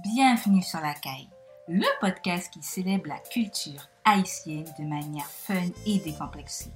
[0.00, 1.28] Bienvenue sur la caille,
[1.68, 6.72] le podcast qui célèbre la culture haïtienne de manière fun et décomplexée.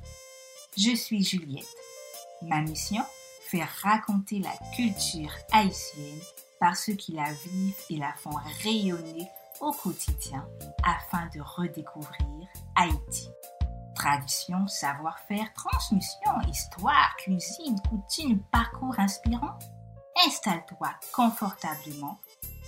[0.77, 1.65] Je suis Juliette.
[2.43, 3.03] Ma mission
[3.49, 6.21] Faire raconter la culture haïtienne
[6.61, 9.31] par ceux qui la vivent et la font rayonner
[9.61, 10.47] au quotidien
[10.85, 13.31] afin de redécouvrir Haïti.
[13.95, 19.59] Tradition, savoir-faire, transmission, histoire, cuisine, coutume, parcours inspirant.
[20.27, 22.19] Installe-toi confortablement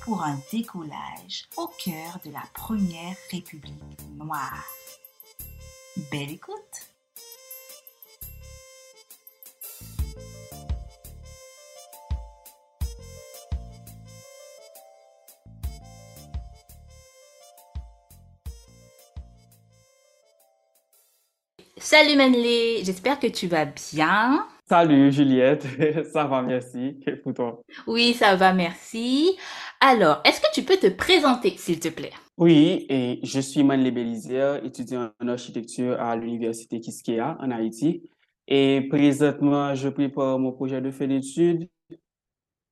[0.08, 3.74] pour un décollage au cœur de la première République
[4.16, 4.64] noire.
[6.10, 6.54] Belle écoute!
[21.76, 24.46] Salut Manley, j'espère que tu vas bien.
[24.68, 25.66] Salut Juliette,
[26.12, 27.00] ça va, merci.
[27.06, 27.62] Et pour toi?
[27.86, 29.38] Oui, ça va, merci.
[29.80, 32.12] Alors, est-ce que tu peux te présenter, s'il te plaît?
[32.37, 38.02] Oui, et je suis Manley Bélizier, étudiant en architecture à l'Université Kiskeya en Haïti.
[38.49, 41.68] Et présentement, je prépare mon projet de fin d'études.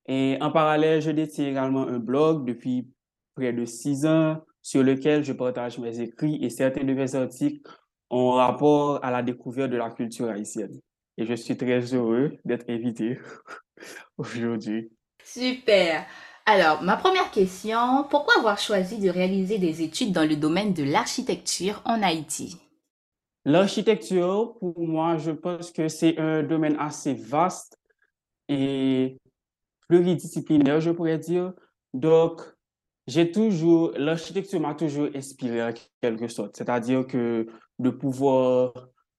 [0.07, 2.87] Et en parallèle, je détiens également un blog depuis
[3.35, 7.61] près de six ans sur lequel je partage mes écrits et certains de mes articles
[8.09, 10.79] en rapport à la découverte de la culture haïtienne.
[11.17, 13.17] Et je suis très heureux d'être invité
[14.17, 14.89] aujourd'hui.
[15.23, 16.05] Super.
[16.49, 20.81] Alors, ma première question, pourquoi avoir choisi de réaliser des études dans le domaine de
[20.81, 22.55] l'architecture en Haïti?
[23.43, 27.77] L'architecture, pour moi, je pense que c'est un domaine assez vaste
[28.47, 29.17] et
[29.89, 31.51] pluridisciplinaire, je pourrais dire.
[31.93, 32.41] Donc,
[33.07, 36.55] j'ai toujours, l'architecture m'a toujours inspiré en quelque sorte.
[36.55, 37.45] C'est-à-dire que
[37.77, 38.73] de pouvoir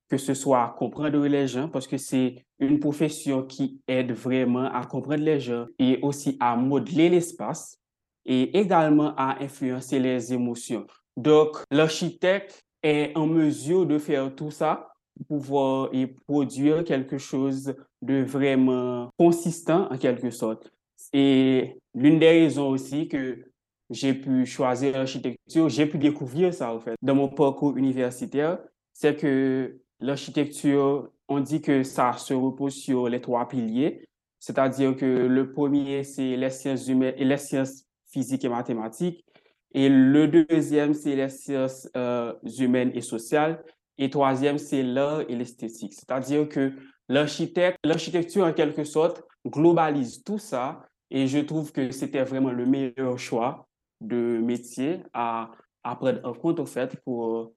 [0.08, 4.84] que ce soit comprendre les gens, parce que c'est une profession qui aide vraiment à
[4.84, 7.78] comprendre les gens et aussi à modeler l'espace
[8.24, 10.86] et également à influencer les émotions.
[11.16, 17.74] Donc, l'architecte est en mesure de faire tout ça pour pouvoir y produire quelque chose
[18.02, 20.70] de vraiment consistant en quelque sorte.
[21.12, 23.44] Et l'une des raisons aussi que
[23.90, 28.58] j'ai pu choisir l'architecture, j'ai pu découvrir ça en fait dans mon parcours universitaire,
[28.92, 35.04] c'est que L'architecture, on dit que ça se repose sur les trois piliers, c'est-à-dire que
[35.04, 39.24] le premier, c'est les sciences humaines et les sciences physiques et mathématiques,
[39.72, 43.62] et le deuxième, c'est les sciences euh, humaines et sociales,
[43.98, 45.92] et troisième, c'est l'art et l'esthétique.
[45.92, 46.72] C'est-à-dire que
[47.08, 53.18] l'architecture, en quelque sorte, globalise tout ça, et je trouve que c'était vraiment le meilleur
[53.18, 53.66] choix
[54.00, 55.50] de métier à,
[55.82, 57.52] à prendre en compte, en fait, pour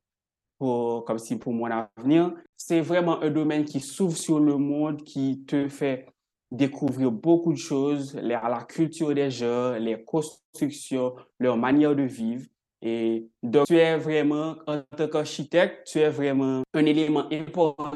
[0.62, 2.34] comme si pour mon avenir.
[2.56, 6.08] C'est vraiment un domaine qui s'ouvre sur le monde, qui te fait
[6.52, 12.46] découvrir beaucoup de choses, la, la culture des gens, les constructions, leur manière de vivre.
[12.82, 17.92] Et donc, tu es vraiment, en tant qu'architecte, tu es vraiment un élément important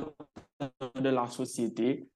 [0.96, 2.08] de la société.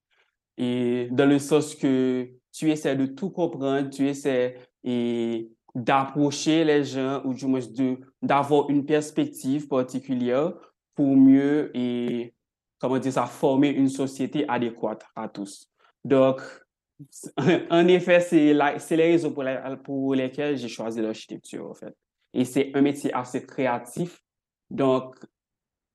[0.57, 6.83] Et dans le sens que tu essaies de tout comprendre, tu essaies et d'approcher les
[6.83, 7.61] gens ou du moins
[8.21, 10.53] d'avoir une perspective particulière
[10.95, 12.33] pour mieux et
[12.79, 15.69] comment dire ça former une société adéquate à tous.
[16.03, 16.41] Donc
[17.69, 19.45] en effet, c'est les raisons pour,
[19.83, 21.95] pour lesquelles j'ai choisi l'architecture en fait.
[22.33, 24.21] Et c'est un métier assez créatif.
[24.69, 25.15] Donc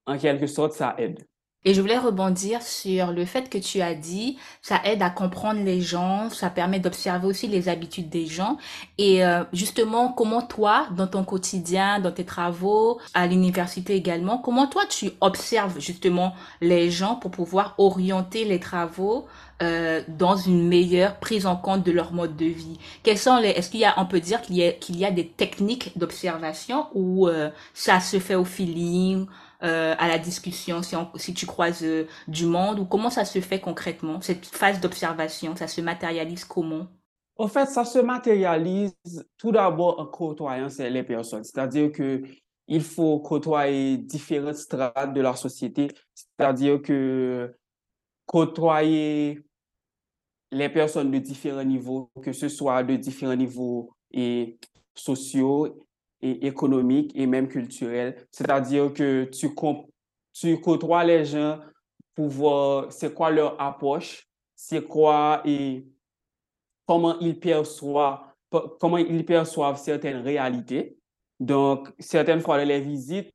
[0.06, 1.24] en quelque sorte, ça aide.
[1.66, 5.62] Et je voulais rebondir sur le fait que tu as dit, ça aide à comprendre
[5.62, 8.58] les gens, ça permet d'observer aussi les habitudes des gens.
[8.98, 14.66] Et euh, justement, comment toi, dans ton quotidien, dans tes travaux, à l'université également, comment
[14.66, 19.26] toi tu observes justement les gens pour pouvoir orienter les travaux
[19.62, 22.78] euh, dans une meilleure prise en compte de leur mode de vie?
[23.02, 24.58] Quels sont les Est-ce qu'il y a, on peut dire qu'il
[24.98, 29.26] y a des techniques d'observation ou euh, ça se fait au feeling
[29.64, 33.60] euh, à la discussion si, tu croises euh, du monde ou comment ça se fait
[33.60, 36.86] concrètement, cette phase d'observation, ça se matérialise comment?
[37.36, 38.94] En fait, ça se matérialise
[39.38, 42.22] tout d'abord en côtoyant les personnes, c'est-à-dire que
[42.68, 47.54] il faut côtoyer différentes strates de la société, c'est-à-dire que
[48.26, 49.42] côtoyer
[50.50, 54.58] les personnes de différents niveaux, que ce soit de différents niveaux et
[54.94, 55.83] sociaux
[56.30, 58.16] économique et même culturel.
[58.30, 59.50] C'est-à-dire que tu,
[60.32, 61.60] tu côtoies les gens
[62.14, 65.86] pour voir c'est quoi leur approche, c'est quoi et
[66.86, 68.20] comment ils perçoivent,
[68.80, 70.96] comment ils perçoivent certaines réalités.
[71.40, 73.32] Donc, certaines fois dans les visites,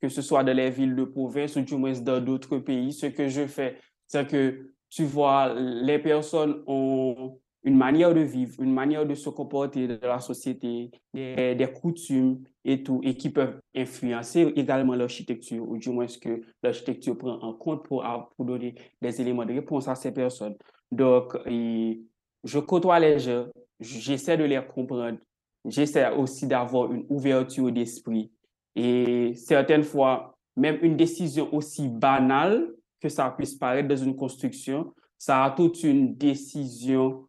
[0.00, 3.06] que ce soit dans les villes de province ou du moins dans d'autres pays, ce
[3.06, 8.72] que je fais, c'est que tu vois, les personnes ont une manière de vivre, une
[8.72, 14.52] manière de se comporter dans la société, des, coutumes et tout, et qui peuvent influencer
[14.56, 18.04] également l'architecture, ou du moins ce que l'architecture prend en compte pour,
[18.36, 20.56] pour donner des éléments de réponse à ces personnes.
[20.90, 23.46] Donc, je côtoie les gens,
[23.78, 25.18] j'essaie de les comprendre,
[25.66, 28.32] j'essaie aussi d'avoir une ouverture d'esprit.
[28.74, 34.94] Et certaines fois, même une décision aussi banale que ça puisse paraître dans une construction,
[35.18, 37.26] ça a toute une décision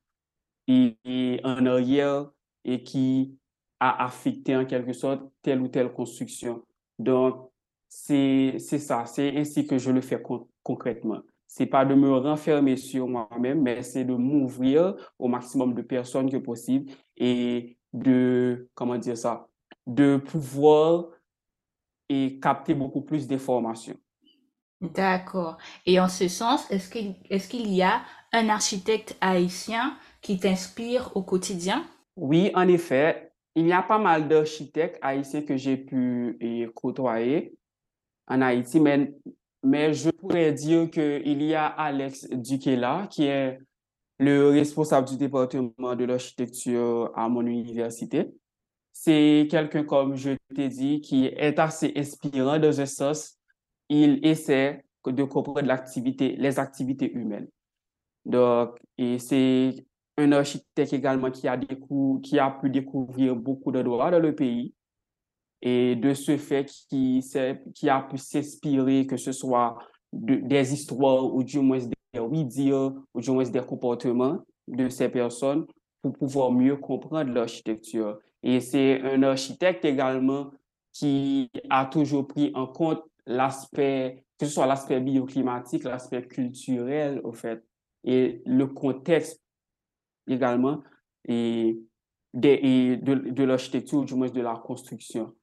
[1.05, 2.29] et, en arrière
[2.63, 3.37] et qui
[3.79, 6.63] a affecté en quelque sorte telle ou telle construction.
[6.99, 7.49] Donc,
[7.87, 10.21] c'est ça, c'est ainsi que je le fais
[10.63, 11.21] concrètement.
[11.47, 16.31] C'est pas de me renfermer sur moi-même, mais c'est de m'ouvrir au maximum de personnes
[16.31, 19.49] que possible et de, comment dire ça,
[19.85, 21.07] de pouvoir
[22.07, 23.97] et capter beaucoup plus d'informations.
[24.81, 25.57] D'accord.
[25.85, 28.01] Et en ce sens, est-ce qu'il est qu'il y a
[28.33, 31.85] un architecte haïtien qui t'inspire au quotidien?
[32.15, 36.37] Oui, en effet, il y a pas mal d'architectes haïtiens que j'ai pu
[36.75, 37.55] côtoyer
[38.27, 39.13] en Haïti, mais,
[39.63, 43.59] mais je pourrais dire qu'il y a Alex Dukela, qui est
[44.19, 48.31] le responsable du département de l'architecture à mon université.
[48.93, 53.37] C'est quelqu'un, comme je t'ai dit, qui est assez inspirant dans un sens.
[53.89, 57.47] Il essaie de comprendre l'activité, les activités humaines.
[58.23, 58.77] Donc,
[59.17, 59.85] c'est
[60.21, 61.59] un architecte également qui a,
[62.23, 64.73] qui a pu découvrir beaucoup de droits dans le pays
[65.61, 67.23] et de ce fait qui,
[67.75, 69.77] qui a pu s'inspirer que ce soit
[70.11, 75.65] des histoires ou du moins des oui-dire ou du moins des comportements de ces personnes
[76.01, 78.19] pour pouvoir mieux comprendre l'architecture.
[78.43, 80.51] Et c'est un architecte également
[80.91, 87.31] qui a toujours pris en compte l'aspect, que ce soit l'aspect bioclimatique, l'aspect culturel, au
[87.31, 87.63] fait,
[88.03, 89.41] et le contexte
[90.27, 90.83] également
[91.27, 91.77] et,
[92.33, 95.33] de, de l'architecture, du moins de la construction.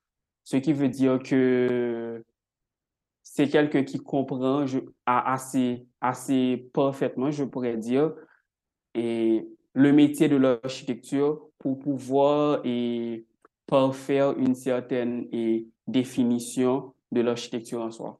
[0.45, 2.25] Ce qui veut dire que
[3.23, 4.65] c'est quelqu'un qui comprend
[5.05, 8.15] assez, assez parfaitement, je pourrais dire,
[8.95, 13.27] et le métier de l'architecture pour pouvoir et
[13.67, 15.29] parfaire une certaine
[15.87, 18.19] définition de l'architecture en soi.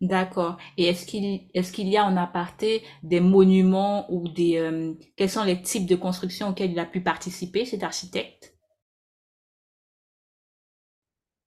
[0.00, 0.58] D'accord.
[0.76, 5.30] Et est-ce qu'il est-ce qu'il y a en aparté des monuments ou des euh, quels
[5.30, 8.54] sont les types de constructions auxquelles il a pu participer cet architecte?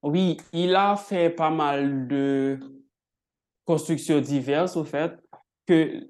[0.01, 2.59] Oui, il a fait pas mal de
[3.65, 5.13] constructions diverses au fait
[5.67, 6.09] que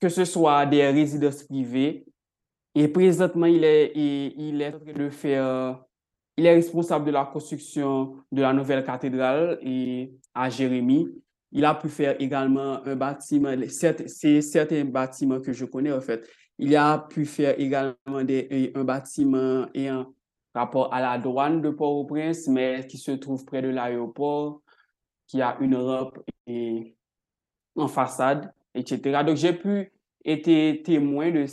[0.00, 2.06] que ce soit des résidences privées
[2.74, 5.82] et présentement il est il, est faire
[6.36, 11.08] il est responsable de la construction de la nouvelle cathédrale et à Jérémie
[11.56, 16.28] il a pu faire également un bâtiment, c'est certains bâtiments que je connais en fait.
[16.58, 20.12] Il a pu faire également un bâtiment ayant
[20.54, 24.60] rapport à la douane de Port-au-Prince, mais qui se trouve près de l'aéroport,
[25.26, 25.78] qui a une
[26.46, 26.94] et,
[27.74, 29.24] en façade, etc.
[29.24, 29.90] Donc, j'ai pu
[30.26, 31.46] être témoin de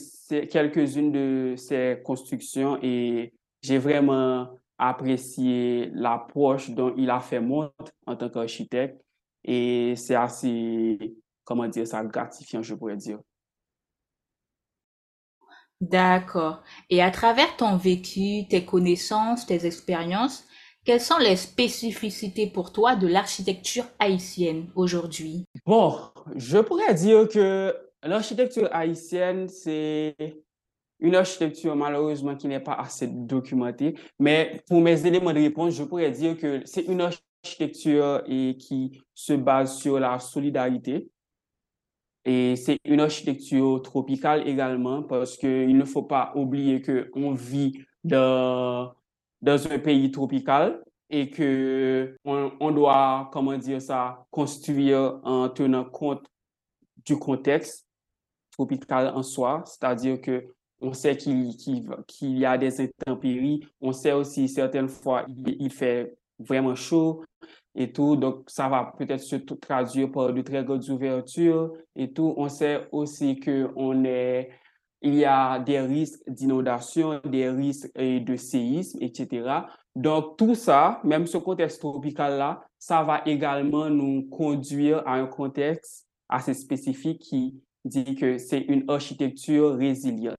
[0.46, 8.18] quelques-unes de ces constructions et j'ai vraiment apprécié l'approche dont il a fait montre en
[8.18, 9.03] tant qu'architecte
[9.44, 13.20] et c'est assez, comment dire ça, gratifiant, je pourrais dire.
[15.82, 16.64] D'accord.
[16.90, 20.46] Et à travers ton vécu, tes connaissances, tes expériences,
[20.86, 25.46] quelles sont les spécificités pour toi de l'architecture haïtienne aujourd'hui?
[25.66, 25.98] Bon,
[26.36, 30.16] je pourrais dire que l'architecture haïtienne, c'est
[31.00, 35.84] une architecture malheureusement qui n'est pas assez documentée, mais pour mes éléments de réponse, je
[35.84, 41.10] pourrais dire que c'est une architecture architecture et qui se base sur la solidarité.
[42.26, 48.94] Et c'est une architecture tropicale également parce qu'il ne faut pas oublier qu'on vit dans,
[49.42, 56.26] dans un pays tropical et que on, doit, comment dire ça, construire en tenant compte
[57.06, 57.86] du contexte
[58.52, 60.48] tropical en soi, c'est-à-dire que
[60.80, 61.56] on sait qu'il
[62.08, 66.14] qu'il y a des intempéries, on sait aussi certaines fois il, il fait
[66.48, 67.24] vraiment chaud
[67.76, 68.16] et tout.
[68.16, 72.34] Donc, ça va peut-être se traduire par de très grandes ouvertures et tout.
[72.38, 74.50] On sait aussi que on est,
[75.02, 79.66] il y a des risques d'inondation, des risques de séisme, etc.
[79.96, 86.08] Donc, tout ça, même ce contexte tropical-là, ça va également nous conduire à un contexte
[86.30, 90.38] assez spécifique qui dit que c'est une architecture résiliente.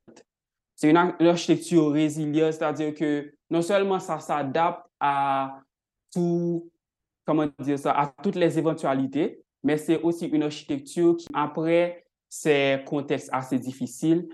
[0.74, 5.60] C'est une architecture résiliente, c'est-à-dire que non seulement ça s'adapte à
[6.14, 6.70] tout,
[7.26, 12.82] comment dire ça, à toutes les éventualités, mais c'est aussi une architecture qui, après ces
[12.86, 14.28] contextes assez difficiles,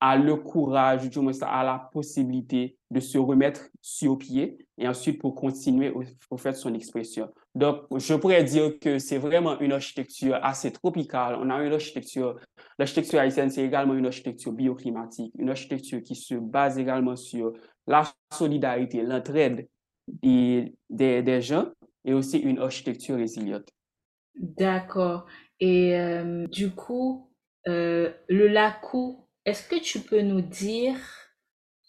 [0.00, 5.20] a le courage, du moins a la possibilité de se remettre sur pied et ensuite
[5.20, 5.92] pour continuer
[6.28, 7.28] au, fait son expression.
[7.54, 11.36] Donc, je pourrais dire que c'est vraiment une architecture assez tropicale.
[11.40, 12.36] On a une architecture,
[12.80, 17.52] l'architecture haïtienne, c'est également une architecture bioclimatique, une architecture qui se base également sur
[17.86, 18.02] la
[18.32, 19.68] solidarité, l'entraide
[20.08, 21.66] des, des, gens
[22.04, 23.68] et aussi une architecture résiliente.
[24.34, 25.26] D'accord.
[25.60, 27.30] Et euh, du coup,
[27.68, 30.96] euh, le LACU, est-ce que tu peux nous dire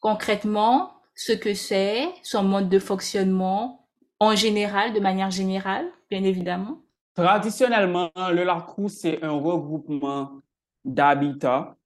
[0.02, 3.88] concrètement ce que c'est, son mode de fonctionnement
[4.20, 6.82] en général, de manière générale, bien évidemment?
[7.16, 10.40] Traditionnellement, le LACU, c'est un regroupement
[10.84, 11.78] d'habitats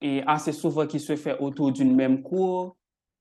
[0.00, 2.76] et assez souvent qui se fait autour d'une même cour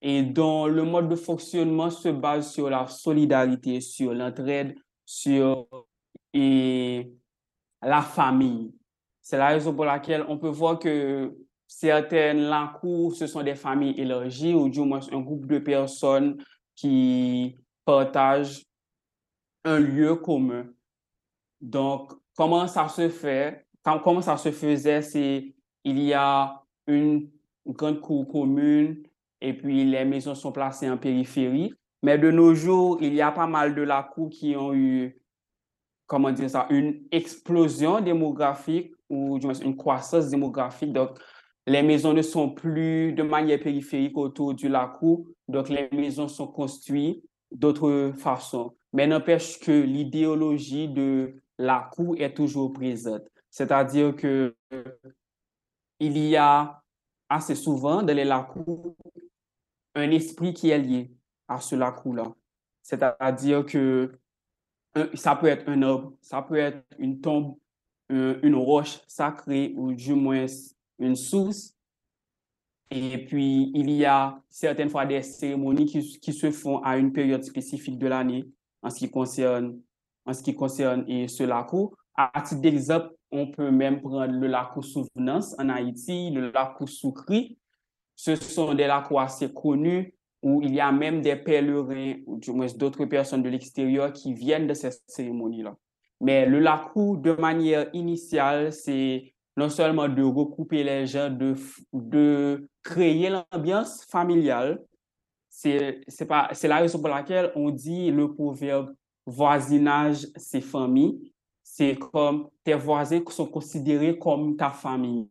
[0.07, 5.67] et dont le mode de fonctionnement se base sur la solidarité, sur l'entraide, sur
[6.31, 8.71] la famille.
[9.19, 11.35] C'est la raison pour laquelle on peut voir que
[11.65, 16.37] certaines langues, ce sont des familles élargies ou du moins un groupe de personnes
[16.75, 18.63] qui partagent
[19.63, 20.67] un lieu commun.
[21.59, 23.65] Donc, comment ça se fait?
[23.83, 25.01] Comment ça se faisait?
[25.01, 27.31] C'est il y a une
[27.65, 29.01] grande cour commune
[29.45, 31.71] et puis les maisons sont placées en périphérie.
[32.01, 35.21] Mais de nos jours, il y a pas mal de la cour qui ont eu,
[36.07, 40.93] comment dire ça, une explosion démographique ou une croissance démographique.
[40.93, 41.19] Donc,
[41.67, 44.93] les maisons ne sont plus de manière périphérique autour du lac,
[45.47, 48.73] donc les maisons sont construites d'autres façons.
[48.93, 53.23] Mais n'empêche que l'idéologie de la cour est toujours présente.
[53.51, 54.55] C'est-à-dire que
[55.99, 56.81] il y a
[57.29, 58.49] assez souvent dans les lacs
[59.95, 61.11] un esprit qui est lié
[61.47, 62.33] à ce lac-là.
[62.81, 64.11] C'est-à-dire que
[65.13, 67.57] ça peut être un arbre, ça peut être une tombe,
[68.09, 70.45] une roche sacrée ou du moins
[70.99, 71.73] une source.
[72.91, 77.43] Et puis, il y a certaines fois des cérémonies qui, se font à une période
[77.43, 78.47] spécifique de l'année
[78.81, 79.79] en ce qui concerne,
[80.25, 81.71] en ce qui concerne et ce lac.
[82.15, 87.57] À titre d'exemple, on peut même prendre le lac Souvenance en Haïti, le lac Soukri.
[88.15, 92.51] Ce sont des lacs assez connus où il y a même des pèlerins ou du
[92.51, 95.75] moins d'autres personnes de l'extérieur qui viennent de ces cérémonies-là.
[96.21, 101.55] Mais le lacou, de manière initiale, c'est non seulement de recouper les gens, de,
[101.93, 104.83] de créer l'ambiance familiale.
[105.49, 106.03] C'est
[106.63, 108.93] la raison pour laquelle on dit le proverbe
[109.25, 111.33] voisinage, c'est famille.
[111.63, 115.27] C'est comme tes voisins sont considérés comme ta famille.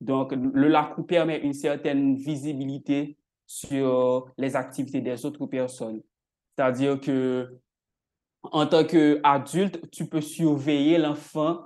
[0.00, 3.16] Donc, le lacou permet une certaine visibilité
[3.46, 6.00] sur les activités des autres personnes.
[6.56, 7.58] C'est-à-dire que
[8.42, 11.60] en tant qu'adulte, tu peux surveiller l'enfant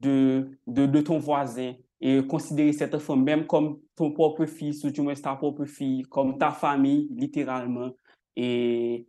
[0.00, 5.00] de, de, ton voisin et considérer cet enfant même comme ton propre fils ou du
[5.00, 7.90] moins ta propre fille, comme ta famille, littéralement.
[8.36, 9.06] Et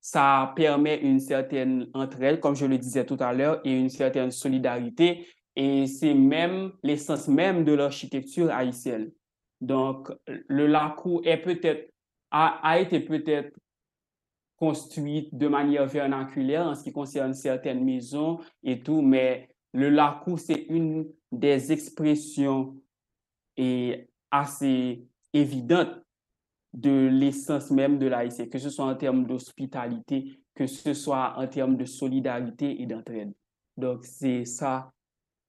[0.00, 4.30] ça permet une certaine entraide, comme je le disais tout à l'heure, et une certaine
[4.30, 5.26] solidarité.
[5.56, 9.12] Et c'est même l'essence même de l'architecture haïtienne.
[9.60, 11.92] Donc, le lacou est peut-être,
[12.30, 13.56] a, a été peut-être
[14.56, 20.36] construite de manière vernaculaire en ce qui concerne certaines maisons et tout, mais le lacou,
[20.36, 22.76] c'est une des expressions
[23.56, 26.00] et assez évidentes
[26.72, 31.46] de l'essence même de l'haïtien, que ce soit en termes d'hospitalité, que ce soit en
[31.46, 33.32] termes de solidarité et d'entraide.
[33.76, 34.92] Donc, c'est ça,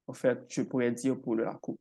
[0.07, 1.77] en fait, je pourrais dire pour le lacou.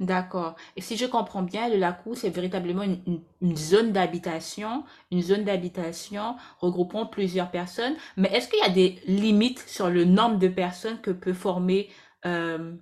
[0.00, 0.56] D'accord.
[0.76, 6.36] Et si je comprends bien, le Lacou, c'est véritablement une, zone d'habitation, une zone d'habitation
[6.58, 7.94] regroupant plusieurs personnes.
[8.16, 11.90] Mais est-ce qu'il y a des limites sur le nombre de personnes que peut former
[12.24, 12.74] euh,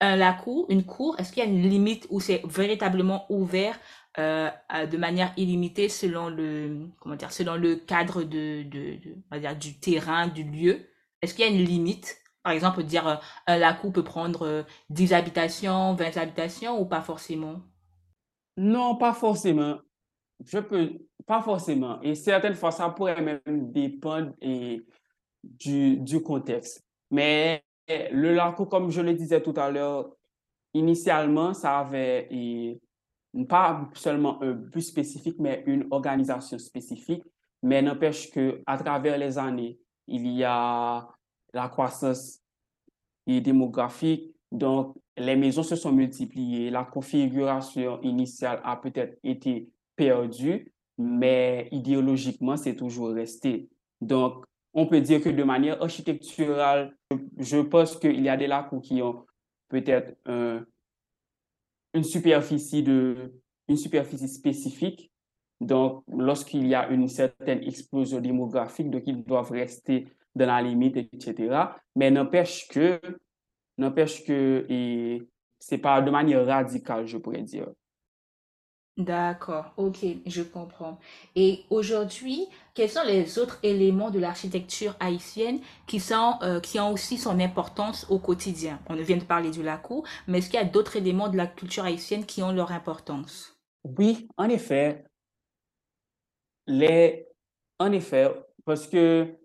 [0.00, 1.16] un Lacou, une cour?
[1.20, 3.78] Est-ce qu'il y a une limite où c'est véritablement ouvert
[4.18, 4.50] euh,
[4.90, 8.98] de manière illimitée selon le, comment dire, selon le cadre de, de,
[9.30, 10.88] on va dire, du terrain, du lieu?
[11.22, 12.18] Est-ce qu'il y a une limite?
[12.42, 17.00] Par exemple, dire euh, un lacou peut prendre 10 euh, habitations, 20 habitations ou pas
[17.00, 17.60] forcément?
[18.56, 19.78] Non, pas forcément.
[20.44, 22.00] Je peux, pas forcément.
[22.02, 23.40] Et certaines fois, ça pourrait même
[23.72, 26.84] dépendre du, du contexte.
[27.10, 30.10] Mais le lacou, comme je le disais tout à l'heure,
[30.74, 32.28] initialement, ça avait
[33.48, 37.22] pas seulement un but spécifique, mais une organisation spécifique.
[37.62, 41.08] Mais n'empêche que à travers les années, il y a
[41.52, 42.40] la croissance
[43.26, 44.34] démographique.
[44.50, 46.70] Donc, les maisons se sont multipliées.
[46.70, 53.68] La configuration initiale a peut-être été perdue, mais idéologiquement, c'est toujours resté.
[54.00, 56.96] Donc, on peut dire que de manière architecturale,
[57.38, 59.26] je pense qu'il y a des lacs qui ont
[59.68, 60.16] peut-être
[61.94, 63.32] une superficie de
[63.68, 65.12] une superficie spécifique.
[65.60, 70.96] Donc, lorsqu'il y a une certaine explosion démographique, donc ils doivent rester dans la limite,
[70.96, 71.72] etc.
[71.96, 73.00] Mais n'empêche que,
[73.76, 75.22] n'empêche que, et
[75.58, 77.68] c'est pas de manière radicale, je pourrais dire.
[78.98, 80.98] D'accord, ok, je comprends.
[81.36, 86.92] Et aujourd'hui, quels sont les autres éléments de l'architecture haïtienne qui, sont, euh, qui ont
[86.92, 88.80] aussi son importance au quotidien?
[88.88, 91.46] On vient de parler du lacou, mais est-ce qu'il y a d'autres éléments de la
[91.46, 93.56] culture haïtienne qui ont leur importance?
[93.84, 95.04] Oui, en effet.
[96.66, 97.28] Les,
[97.78, 99.38] en effet, parce que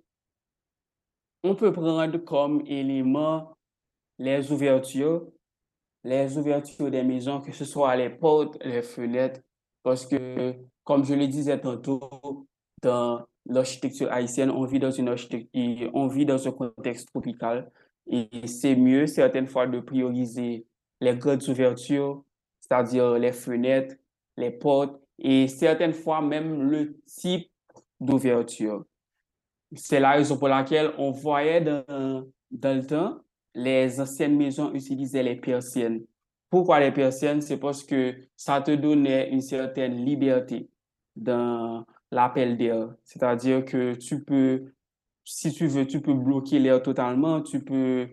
[1.44, 3.54] on peut prendre comme élément
[4.18, 5.28] les ouvertures
[6.04, 9.40] les ouvertures des maisons, que ce soit les portes, les fenêtres,
[9.84, 12.48] parce que, comme je le disais tantôt,
[12.82, 17.72] dans l'architecture haïtienne, on vit dans une architecture, on vit dans un contexte tropical
[18.08, 20.66] et c'est mieux certaines fois de prioriser
[21.00, 22.24] les grandes ouvertures,
[22.60, 23.96] c'est-à-dire les fenêtres,
[24.38, 27.50] les portes et certaines fois même le type
[28.00, 28.86] d'ouverture.
[29.76, 33.20] C'est la raison pour laquelle on voyait dans, dans le temps
[33.54, 36.04] les anciennes maisons utilisaient les persiennes.
[36.50, 37.42] Pourquoi les persiennes?
[37.42, 40.70] C'est parce que ça te donnait une certaine liberté
[41.16, 42.94] dans l'appel d'air.
[43.04, 44.74] C'est-à-dire que tu peux,
[45.24, 48.08] si tu veux, tu peux bloquer l'air totalement, tu peux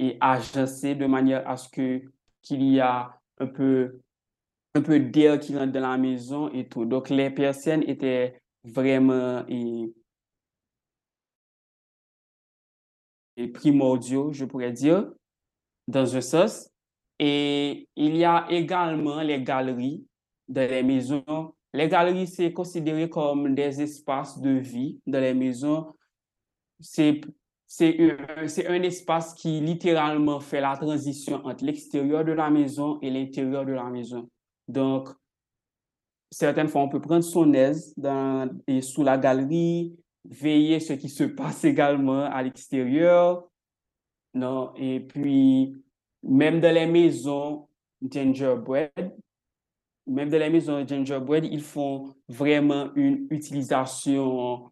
[0.00, 4.00] et agencer de manière à ce qu'il y a un peu
[4.74, 6.84] un peu d'air qui rentre dans la maison et tout.
[6.84, 9.92] Donc les persiennes étaient vraiment et,
[13.46, 15.10] primordiaux, je pourrais dire,
[15.86, 16.70] dans un sens.
[17.18, 20.04] Et il y a également les galeries
[20.48, 21.54] dans les maisons.
[21.72, 25.86] Les galeries, c'est considéré comme des espaces de vie dans les maisons.
[26.80, 27.20] C'est
[27.70, 33.66] c'est un espace qui littéralement fait la transition entre l'extérieur de la maison et l'intérieur
[33.66, 34.30] de la maison.
[34.66, 35.10] Donc,
[36.30, 39.94] certaines fois, on peut prendre son aise dans, et sous la galerie,
[40.28, 43.48] veiller ce qui se passe également à l'extérieur.
[44.34, 45.74] Non, et puis,
[46.22, 47.68] même dans les maisons
[48.02, 49.16] gingerbread,
[50.06, 54.70] même dans les maisons gingerbread, ils font vraiment une utilisation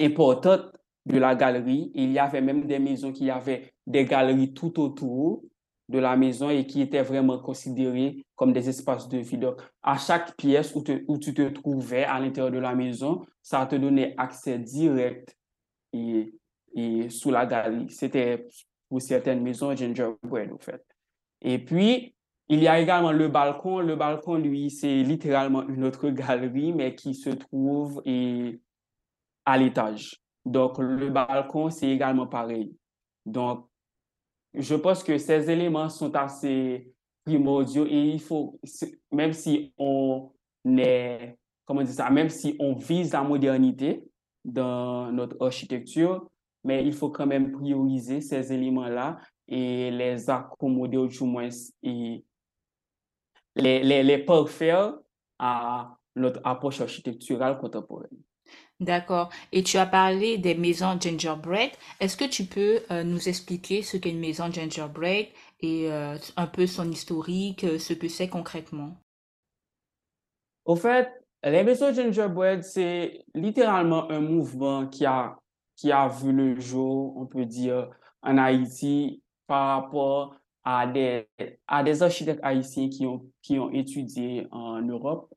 [0.00, 0.72] importante
[1.06, 1.90] de la galerie.
[1.94, 5.42] Il y avait même des maisons qui avaient des galeries tout autour
[5.88, 9.38] de la maison et qui étaient vraiment considérés comme des espaces de vie.
[9.38, 13.64] Donc, à chaque pièce où, où tu te trouvais à l'intérieur de la maison, ça
[13.66, 15.36] te donnait accès direct
[15.92, 16.34] et,
[16.74, 17.90] et sous la galerie.
[17.90, 18.46] C'était
[18.88, 20.84] pour certaines maisons gingerbread, en fait.
[21.40, 22.14] Et puis,
[22.48, 23.80] il y a également le balcon.
[23.80, 28.60] Le balcon, lui, c'est littéralement une autre galerie, mais qui se trouve et,
[29.44, 30.20] à l'étage.
[30.44, 32.76] Donc, le balcon, c'est également pareil.
[33.24, 33.68] Donc,
[34.52, 36.93] je pense que ces éléments sont assez
[37.24, 38.58] primordiaux et il faut,
[39.10, 40.30] même si on
[40.66, 44.04] est, comment dire ça, même si on vise la modernité
[44.44, 46.28] dans notre architecture,
[46.64, 51.48] mais il faut quand même prioriser ces éléments-là et les accommoder au moins
[51.82, 52.24] et
[53.56, 54.94] les, les, les parfaire
[55.38, 58.18] à notre approche architecturale contemporaine.
[58.80, 59.30] D'accord.
[59.52, 61.70] Et tu as parlé des maisons gingerbread.
[62.00, 65.28] Est-ce que tu peux euh, nous expliquer ce qu'est une maison gingerbread
[65.64, 68.98] et euh, un peu son historique, euh, ce que c'est concrètement?
[70.66, 71.10] Au fait,
[71.42, 75.38] maisons gingerbread, c'est littéralement un mouvement qui a,
[75.74, 77.88] qui a vu le jour, on peut dire,
[78.22, 81.26] en Haïti par rapport à des,
[81.66, 85.32] à des architectes haïtiens qui ont, qui ont étudié en Europe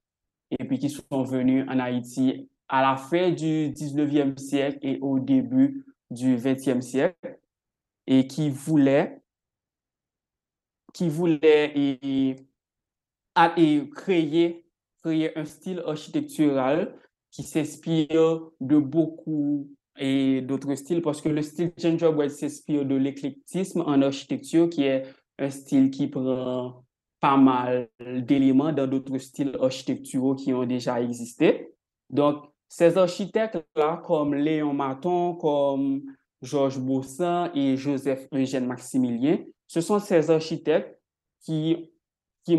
[0.51, 5.19] et puis qui sont venus en Haïti à la fin du 19e siècle et au
[5.19, 7.39] début du 20e siècle
[8.07, 9.21] et qui voulait,
[10.97, 12.35] qui voulait
[13.95, 14.63] créer,
[15.35, 16.95] un style architectural
[17.29, 23.81] qui s'inspire de beaucoup et d'autres styles parce que le style gingerbread s'inspire de l'éclectisme
[23.81, 25.03] en architecture qui est
[25.37, 26.83] un style qui prend
[27.19, 31.69] pas mal d'éléments dans d'autres styles architecturaux qui ont déjà existé.
[32.09, 36.03] Donc, ces architectes-là, comme Léon Maton, comme
[36.41, 40.99] Georges Boussin et Joseph Eugène Maximilien, ce sont ces architectes
[41.41, 41.91] qui,
[42.43, 42.57] qui,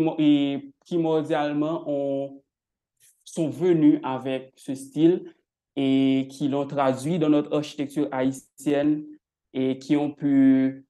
[0.85, 2.43] qui mondialement ont,
[3.25, 5.33] sont venus avec ce style
[5.75, 9.05] et qui l'ont traduit dans notre architecture haïtienne
[9.53, 10.85] et qui ont pu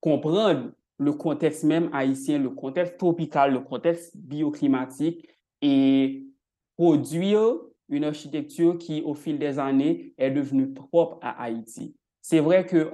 [0.00, 5.28] comprendre le contexte même haïtien, le contexte tropical, le contexte bioclimatique
[5.60, 6.26] et
[6.76, 7.56] produire
[7.88, 11.96] une architecture qui, au fil des années, est devenue propre à Haïti.
[12.20, 12.90] C'est vrai que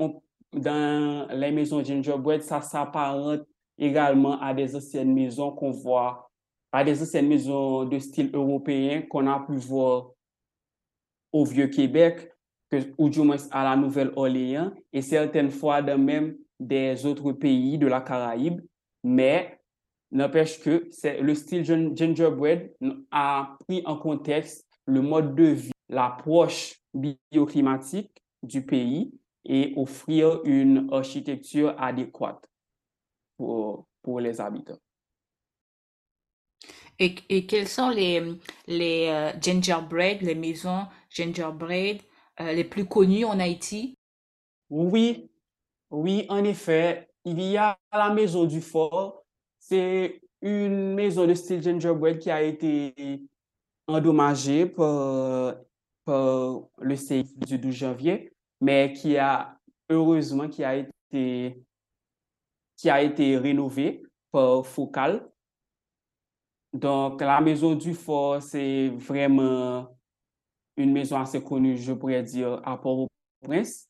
[0.52, 3.42] dans les maisons gingerbread, ça s'apparente
[3.78, 6.30] également à des anciennes maisons qu'on voit,
[6.72, 10.10] à des anciennes maisons de style européen qu'on a pu voir
[11.32, 12.32] au Vieux-Québec,
[12.98, 17.86] ou du moins à la Nouvelle-Orléans, et certaines fois dans même des autres pays de
[17.86, 18.60] la Caraïbe.
[19.02, 19.60] Mais
[20.10, 20.88] n'empêche que
[21.20, 22.72] le style gingerbread
[23.10, 29.12] a pris en contexte le mode de vie, l'approche bioclimatique du pays
[29.52, 32.48] et offrir une architecture adéquate
[33.36, 34.78] pour, pour les habitants.
[37.00, 38.22] Et, et quels sont les,
[38.68, 42.00] les euh, gingerbread, les maisons gingerbread
[42.40, 43.96] euh, les plus connues en Haïti?
[44.68, 45.28] Oui,
[45.90, 47.08] oui, en effet.
[47.24, 49.24] Il y a la maison du fort.
[49.58, 52.94] C'est une maison de style gingerbread qui a été
[53.88, 55.56] endommagée par,
[56.04, 58.29] par le séisme du 12 janvier,
[58.60, 61.62] mais qui a heureusement qui a été,
[62.76, 65.28] qui a été rénovée par Focal.
[66.72, 69.88] Donc, la maison du fort, c'est vraiment
[70.76, 73.88] une maison assez connue, je pourrais dire, à Port-au-Prince.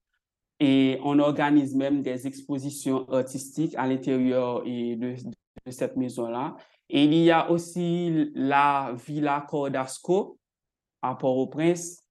[0.59, 5.15] Et on organise même des expositions artistiques à l'intérieur de,
[5.67, 6.57] de cette maison-là.
[6.89, 10.39] Et il y a aussi la Villa Cordasco
[11.03, 12.03] à Port-au-Prince,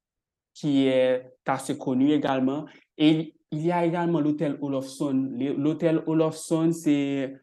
[0.53, 2.65] qui est assez connue également.
[2.97, 5.31] Et il y a également l'hôtel Olofsson.
[5.57, 7.39] L'hôtel Olofsson, c'est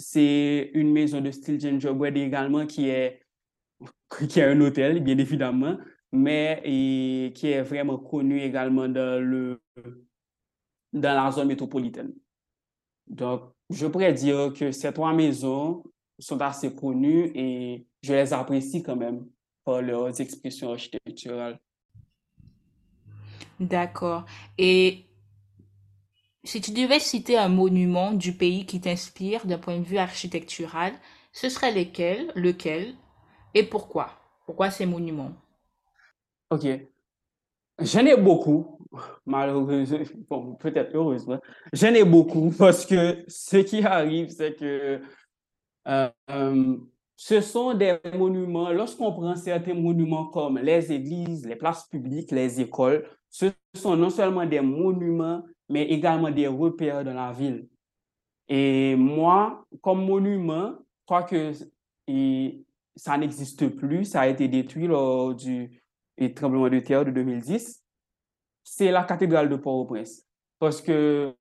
[0.00, 3.20] c'est une maison de style gingerbread également qui est,
[4.28, 5.76] qui est un hôtel, bien évidemment,
[6.10, 9.60] mais qui est vraiment connu également dans, le,
[10.92, 12.12] dans la zone métropolitaine.
[13.06, 15.84] Donc, je pourrais dire que ces trois maisons
[16.18, 19.26] sont assez connues et je les apprécie quand même
[19.64, 21.60] pour leurs expressions architecturales.
[23.60, 24.24] D'accord.
[24.56, 25.04] Et
[26.44, 30.94] si tu devais citer un monument du pays qui t'inspire d'un point de vue architectural,
[31.32, 32.94] ce serait lequel, lequel
[33.54, 34.10] et pourquoi?
[34.46, 35.32] Pourquoi ces monuments?
[36.50, 36.66] Ok.
[37.78, 38.78] J'en ai beaucoup,
[39.26, 41.38] malheureusement, peut-être heureusement.
[41.72, 45.00] J'en ai beaucoup parce que ce qui arrive, c'est que
[45.88, 46.76] euh, euh,
[47.16, 52.60] ce sont des monuments, lorsqu'on prend certains monuments comme les églises, les places publiques, les
[52.60, 57.68] écoles, ce sont non seulement des monuments, mais également des repères dans la ville.
[58.48, 61.52] Et moi, comme monument, je crois que
[62.96, 65.80] ça n'existe plus, ça a été détruit lors du
[66.34, 67.82] tremblement de terre de 2010,
[68.62, 70.26] c'est la cathédrale de Port-au-Prince.
[70.58, 71.34] Parce que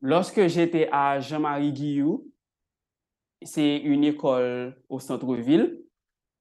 [0.00, 2.26] lorsque j'étais à Jean-Marie Guillou,
[3.42, 5.80] c'est une école au centre-ville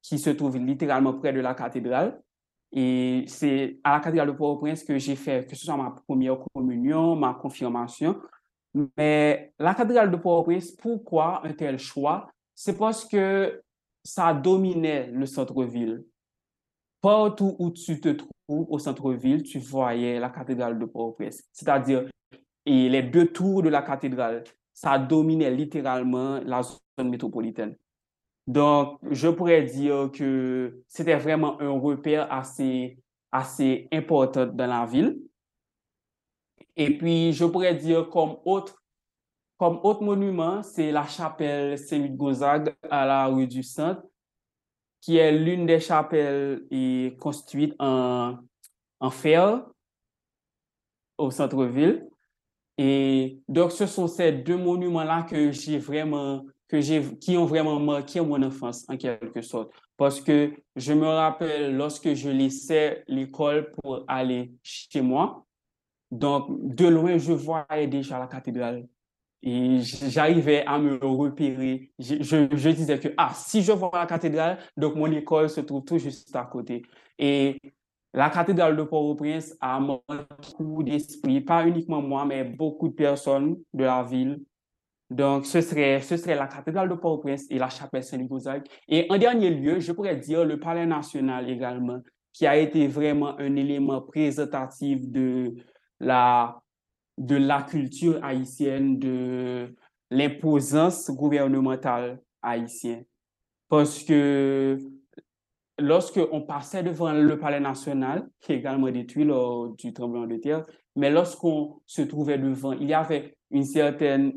[0.02, 2.22] qui se trouve littéralement près de la cathédrale.
[2.71, 6.38] Et c'est à la cathédrale de Port-au-Prince que j'ai fait, que ce soit ma première
[6.53, 8.19] communion, ma confirmation.
[8.97, 12.29] Mais la cathédrale de Port-au-Prince, pourquoi un tel choix?
[12.53, 13.62] C'est parce que
[14.03, 16.03] ça dominait le centre-ville.
[17.01, 21.43] Partout où tu te trouves au centre-ville, tu voyais la cathédrale de Port-au-Prince.
[21.51, 22.10] C'est-à-dire,
[22.65, 27.75] et les deux tours de la cathédrale, ça dominait littéralement la zone métropolitaine.
[28.49, 32.97] Donc, je pourrais dire que c'était vraiment un repère assez,
[33.31, 35.19] assez important dans la ville.
[36.75, 38.83] Et puis, je pourrais dire comme autre,
[39.55, 44.01] comme autre monument, c'est la chapelle Saint-Louis-Gonzague à la rue du Centre,
[44.99, 46.65] qui est l'une des chapelles
[47.19, 48.39] construites en,
[48.99, 49.63] en fer
[51.19, 52.09] au centre-ville.
[52.79, 57.79] Et donc, ce sont ces deux monuments-là que j'ai vraiment que j'ai, qui ont vraiment
[57.79, 59.71] marqué mon enfance, en quelque sorte.
[59.97, 65.45] Parce que je me rappelle lorsque je laissais l'école pour aller chez moi,
[66.12, 68.88] donc de loin, je voyais déjà la cathédrale.
[69.41, 71.91] Et j'arrivais à me repérer.
[71.97, 75.97] Je, disais que, ah, si je vois la cathédrale, donc mon école se trouve tout
[75.97, 76.84] juste à côté.
[77.17, 77.60] Et
[78.13, 80.03] la cathédrale de Port-au-Prince a marqué
[80.60, 84.39] beaucoup d'esprit, pas uniquement moi, mais beaucoup de personnes de la ville
[85.10, 88.63] donc, ce serait, ce serait la cathédrale de Port-au-Prince et la chapelle Saint-Louis-Gonzague.
[88.88, 92.00] Et en dernier lieu, je pourrais dire le Palais national également,
[92.32, 95.56] qui a été vraiment un élément présentatif de
[96.00, 96.62] la,
[97.17, 99.76] de la culture haïtienne, de
[100.12, 103.04] l'imposance gouvernementale haïtienne.
[103.67, 104.78] Parce que
[105.80, 110.38] lorsque on passait devant le Palais national, qui est également détruit lors du tremblement de
[110.38, 114.34] terre, mais lorsqu'on se trouvait devant, il y avait une certaine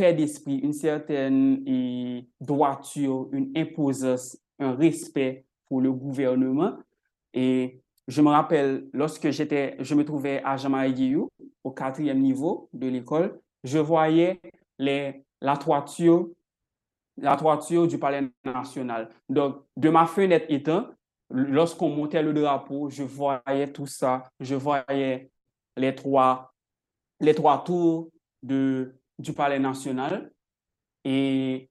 [0.00, 6.76] d'esprit, une certaine droiture, une imposance, un respect pour le gouvernement.
[7.32, 11.28] Et je me rappelle, lorsque j'étais, je me trouvais à Jamaïguiou,
[11.62, 14.40] au quatrième niveau de l'école, je voyais
[14.78, 16.28] les, la toiture,
[17.16, 19.10] la toiture du palais national.
[19.28, 20.86] Donc, de ma fenêtre étant,
[21.28, 24.24] lorsqu'on montait le drapeau, je voyais tout ça.
[24.40, 25.30] Je voyais
[25.76, 26.52] les trois,
[27.20, 28.10] les trois tours
[28.42, 30.30] de, du palais national.
[31.04, 31.68] Et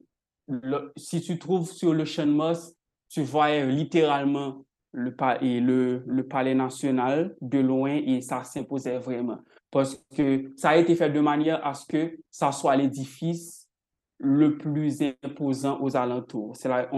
[0.96, 2.74] si tu trouves sur le de Moss,
[3.10, 9.40] tu voyais littéralement le, le, le palais national de loin et ça s'imposait vraiment.
[9.72, 13.68] Parce que ça a été fait de manière à ce que ça soit l'édifice
[14.20, 16.56] le plus imposant aux alentours.
[16.56, 16.90] C'est vrai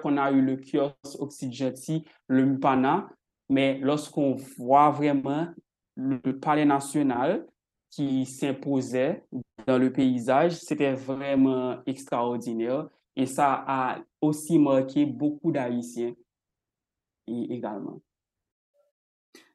[0.00, 3.08] qu'on a eu le kiosque Occidenti, le Mpana,
[3.48, 5.48] mais lorsqu'on voit vraiment
[5.96, 7.46] le palais national
[7.90, 9.24] qui s'imposait
[9.66, 16.14] dans le paysage, c'était vraiment extraordinaire et ça a aussi marqué beaucoup d'Haïtiens
[17.26, 18.00] également.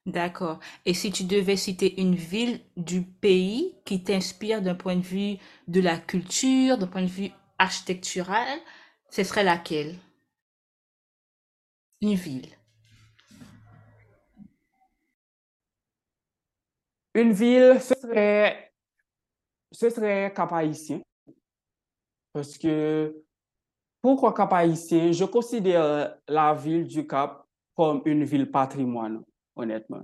[0.05, 0.59] D'accord.
[0.85, 5.37] Et si tu devais citer une ville du pays qui t'inspire d'un point de vue
[5.67, 8.59] de la culture, d'un point de vue architectural,
[9.09, 9.95] ce serait laquelle?
[12.01, 12.49] Une ville.
[17.13, 18.71] Une ville, ce serait,
[19.71, 21.01] ce serait Cap-Haïtien.
[22.31, 23.23] Parce que,
[24.01, 25.11] pourquoi Cap-Haïtien?
[25.11, 27.45] Je considère la ville du Cap
[27.75, 29.23] comme une ville patrimoine
[29.55, 30.03] honnêtement.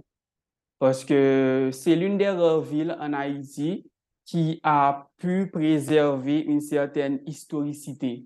[0.78, 3.89] Parce que c'est l'une des rares villes en Haïti
[4.24, 8.26] qui a pu préserver une certaine historicité.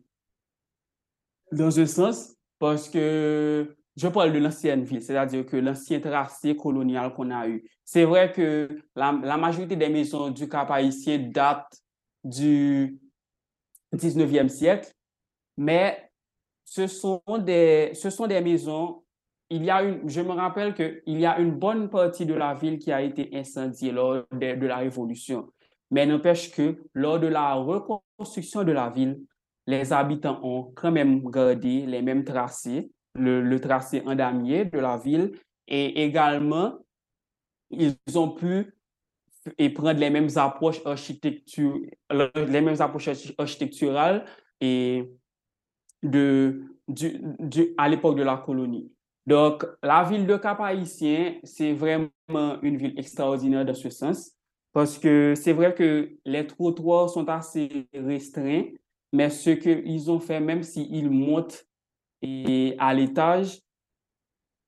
[1.52, 7.13] Dans un sens, parce que je parle de l'ancienne ville, c'est-à-dire que l'ancien tracé colonial
[7.13, 7.63] qu'on a eu.
[7.84, 11.79] C'est vrai que la, majorité des maisons du Cap haïtien datent
[12.23, 12.99] du
[13.93, 14.91] 19e siècle,
[15.58, 16.10] mais
[16.65, 19.03] ce sont des, ce sont des maisons
[19.53, 22.56] il y a une, je me rappelle qu'il y a une bonne partie de la
[22.56, 25.47] ville qui a été incendiée lors de, la Révolution.
[25.91, 29.21] Mais n'empêche que lors de la reconstruction de la ville,
[29.67, 34.97] les habitants ont quand même gardé les mêmes tracés, le, tracé en damier de la
[34.97, 36.80] ville, et également,
[37.69, 38.73] ils ont pu
[39.58, 44.26] et prendre les mêmes approches les mêmes approches architecturales
[44.62, 45.10] et
[46.02, 48.91] de, du, à l'époque de la colonie.
[49.26, 52.10] Donc, la ville de Cap-Haïtien, c'est vraiment
[52.62, 54.32] une ville extraordinaire dans ce sens,
[54.73, 58.65] parce que c'est vrai que les trottoirs sont assez restreints,
[59.13, 61.65] mais ce qu'ils ont fait, même s'ils montent
[62.24, 63.60] et à l'étage,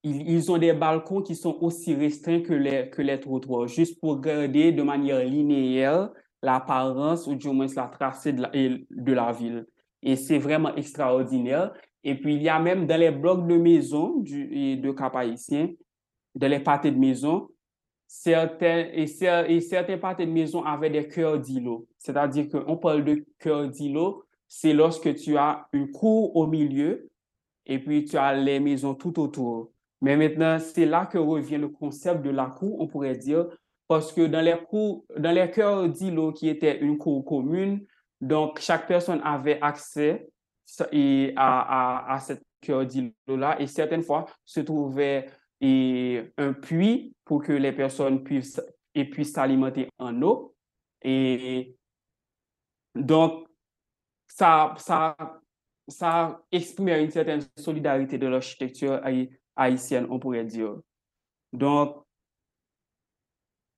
[0.03, 4.19] ils, ont des balcons qui sont aussi restreints que les, que les trottoirs, juste pour
[4.19, 6.11] garder de manière linéaire
[6.43, 9.65] l'apparence ou du moins la tracée de la, de la ville.
[10.03, 11.73] Et c'est vraiment extraordinaire.
[12.03, 15.13] Et puis, il y a même dans les blocs de maison du, de Cap
[16.35, 17.47] dans les pâtés de maison,
[18.05, 19.05] certains, et,
[19.47, 21.87] et certains pâtés de maison avaient des cœurs d'îlot.
[21.97, 27.09] C'est-à-dire qu'on parle de cœur d'îlot, c'est lorsque tu as une cour au milieu
[27.65, 29.71] et puis tu as les maisons tout autour.
[30.01, 33.47] Mais maintenant, c'est là que revient le concept de la cour, on pourrait dire,
[33.87, 37.85] parce que dans les cours, dans les cœurs d'îlot qui étaient une cour commune,
[38.21, 40.27] donc chaque personne avait accès
[40.91, 43.59] et à, à, cette cœur d'îlot-là.
[43.59, 45.27] Et certaines fois, se trouvait
[45.61, 48.61] et, un puits pour que les personnes puissent,
[49.11, 50.55] puissent s'alimenter en eau.
[51.01, 51.75] Et
[52.95, 53.47] donc,
[54.27, 55.15] ça, ça,
[55.87, 59.01] ça exprimait une certaine solidarité de l'architecture
[59.55, 60.75] haïtienne, on pourrait dire.
[61.53, 62.03] Donc,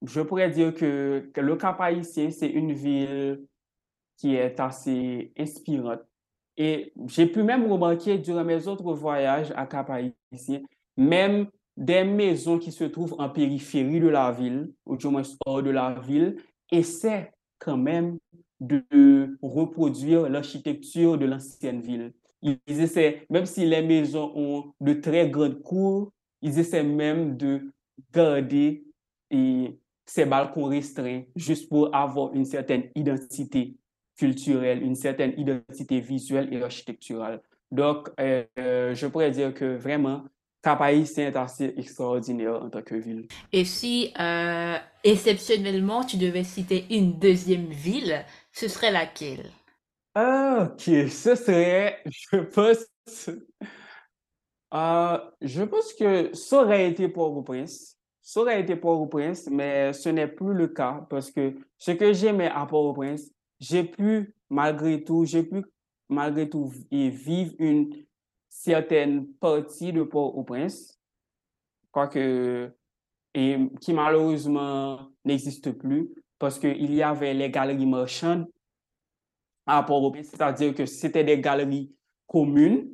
[0.05, 3.45] je pourrais dire que, le Cap haïtien, c'est une ville
[4.17, 6.01] qui est assez inspirante
[6.57, 10.61] et j'ai pu même remarquer durant mes autres voyages à Cap-Haïtien,
[10.97, 15.61] même des maisons qui se trouvent en périphérie de la ville, ou du moins hors
[15.61, 16.41] de la ville,
[16.71, 18.17] essaient quand même
[18.59, 22.13] de reproduire l'architecture de l'ancienne ville.
[22.41, 27.71] Ils essaient, même si les maisons ont de très grandes cours, ils essaient même de
[28.13, 28.83] garder
[30.05, 33.75] ces balcons restreints juste pour avoir une certaine identité
[34.17, 37.41] culturelle, une certaine identité visuelle et architecturale.
[37.71, 38.45] Donc, euh,
[38.95, 40.23] je pourrais dire que vraiment,
[40.63, 43.27] cap est assez extraordinaire en tant que ville.
[43.53, 48.25] Et si, euh, exceptionnellement, tu devais citer une deuxième ville,
[48.57, 49.51] ce serait laquelle?
[50.15, 53.29] Ah, ok, ce serait, je pense,
[55.41, 57.95] je pense que ça aurait été Port-au-Prince.
[58.23, 62.49] Ça aurait été Port-au-Prince, mais ce n'est plus le cas parce que ce que j'aimais
[62.49, 65.63] à Port-au-Prince, j'ai pu, malgré tout, j'ai pu,
[66.09, 67.93] malgré tout, vivre une
[68.49, 70.99] certaine partie de Port-au-Prince.
[71.91, 72.73] crois que,
[73.35, 78.47] et qui malheureusement n'existe plus parce qu'il y avait les galeries marchandes
[79.65, 81.93] à Port-au-Prince, c'est-à-dire que c'était des galeries
[82.25, 82.89] communes.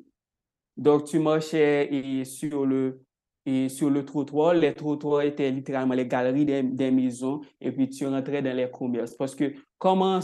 [0.75, 3.03] Donc, tu marchais sur le,
[3.45, 7.89] et sur le trottoir, les trottoirs étaient littéralement les galeries des, des maisons et puis
[7.89, 9.13] tu rentrais dans les commerces.
[9.13, 10.19] Parce que comment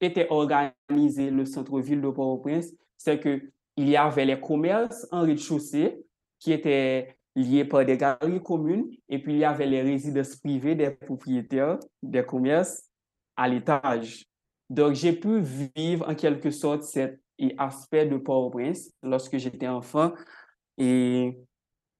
[0.00, 5.98] était organisé le centre-ville de Port-au-Prince, c'est qu'il y avait les commerces en rez-de-chaussée
[6.38, 10.74] qui étaient liés par des galeries communes et puis il y avait les résidences privées
[10.74, 12.88] des propriétaires des commerces
[13.36, 14.24] à l'étage.
[14.70, 17.20] Donc, j'ai pu vivre en quelque sorte cet
[17.58, 20.12] aspect de Port-au-Prince lorsque j'étais enfant.
[20.78, 21.36] Et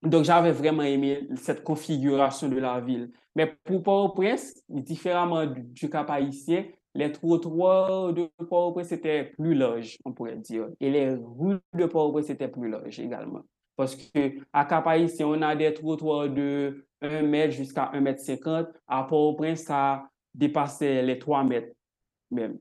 [0.03, 3.11] donc, j'avais vraiment aimé cette configuration de la ville.
[3.37, 6.65] Mais pour Port-au-Prince, différemment du, Cap haïtien,
[6.95, 10.69] les trottoirs de Port-au-Prince étaient plus larges, on pourrait dire.
[10.81, 13.43] Et les rues de Port-au-Prince étaient plus larges également.
[13.77, 14.87] Parce qu'à Cap
[15.21, 18.69] on a des trottoirs de 1 mètre jusqu'à 1 mètre 50.
[18.87, 21.73] À Port-au-Prince, ça dépassait les 3 mètres
[22.31, 22.59] même,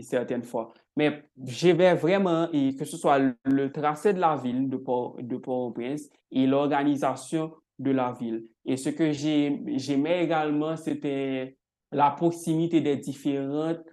[0.00, 0.72] certaines fois.
[0.96, 6.46] Mais je vais vraiment, que ce soit le tracé de la ville de Port-au-Prince et
[6.46, 8.46] l'organisation de la ville.
[8.64, 11.56] Et ce que j'aimais également, c'était
[11.92, 13.84] la proximité des différentes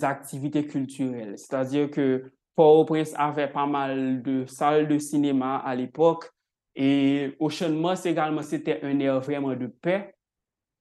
[0.00, 1.36] activités culturelles.
[1.36, 6.30] C'est-à-dire que Port-au-Prince avait pas mal de salles de cinéma à l'époque
[6.74, 10.14] et Ocean Moss également, c'était un air vraiment de paix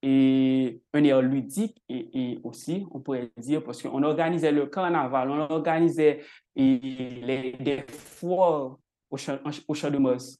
[0.02, 5.40] et un air ludique et, aussi, on pourrait dire, parce qu'on organisait le carnaval, on
[5.40, 6.22] organisait
[6.56, 8.78] les, des foires
[9.10, 10.38] au champ, au de Moss.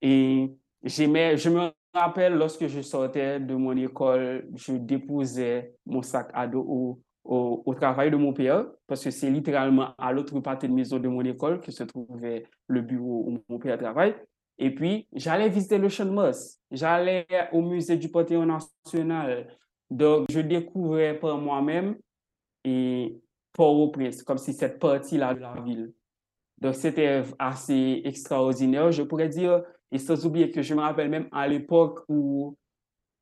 [0.00, 0.50] Et
[0.82, 6.64] je me rappelle lorsque je sortais de mon école, je déposais mon sac à dos
[6.66, 10.98] au, au, travail de mon père, parce que c'est littéralement à l'autre partie de maison
[10.98, 14.14] de mon école que se trouvait le bureau où mon père travaille.
[14.58, 16.60] Et puis, j'allais visiter le Champ de Mars.
[16.70, 19.48] J'allais au musée du Panthéon national.
[19.90, 21.96] Donc, je découvrais par moi-même
[22.62, 23.20] et
[23.52, 25.92] Port-au-Prince, comme si cette partie-là de la ville.
[26.58, 29.62] Donc, c'était assez extraordinaire, je pourrais dire.
[29.90, 32.56] Et sans oublier que je me rappelle même à l'époque où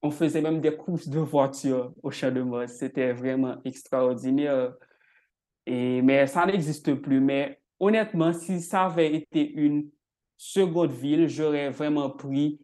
[0.03, 2.73] on faisait même des courses de voitures au Champ de Mars.
[2.73, 4.75] C'était vraiment extraordinaire.
[5.65, 7.21] Et, mais ça n'existe plus.
[7.21, 9.89] Mais honnêtement, si ça avait été une
[10.37, 12.61] seconde ville, j'aurais vraiment pris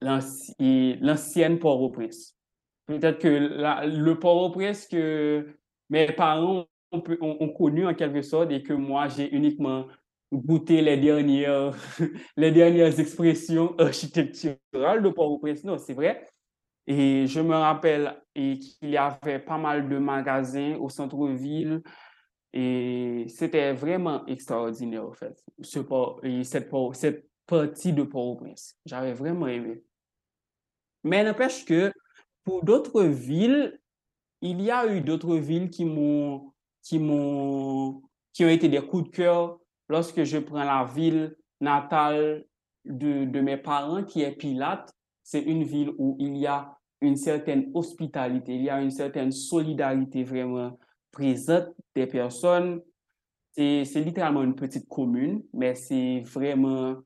[0.00, 2.36] l'ancienne Port-au-Prince.
[2.86, 5.58] Peut-être que le Port-au-Prince que
[5.90, 9.86] mes parents ont, connu en quelque sorte et que moi, j'ai uniquement
[10.32, 11.74] goûté les dernières,
[12.36, 15.64] les dernières expressions architecturales de Port-au-Prince.
[15.64, 16.26] Non, c'est vrai.
[16.86, 21.82] Et je me rappelle qu'il y avait pas mal de magasins au centre-ville,
[22.54, 28.74] et c'était vraiment extraordinaire, en fait, ce port, et cette, cette partie de Port-au-Prince.
[28.86, 29.82] J'avais vraiment aimé.
[31.04, 31.92] Mais n'empêche que
[32.42, 33.78] pour d'autres villes,
[34.40, 39.10] il y a eu d'autres villes qui m'ont, qui m'ont, qui ont été des coups
[39.10, 42.44] de cœur lorsque je prends la ville natale
[42.84, 44.92] de, mes parents, qui est Pilate.
[45.22, 49.30] C'est une ville où il y a une certaine hospitalité, il y a une certaine
[49.30, 50.78] solidarité vraiment
[51.10, 52.80] présente des personnes.
[53.52, 56.96] C'est littéralement une petite commune, mais c'est vraiment,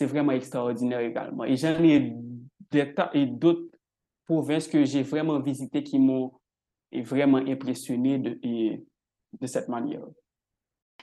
[0.00, 1.44] vraiment extraordinaire également.
[1.44, 2.12] Et j'en ai
[3.26, 3.70] d'autres
[4.26, 6.32] provinces que j'ai vraiment visitées qui m'ont
[6.92, 8.38] vraiment impressionné de,
[9.40, 10.04] de cette manière.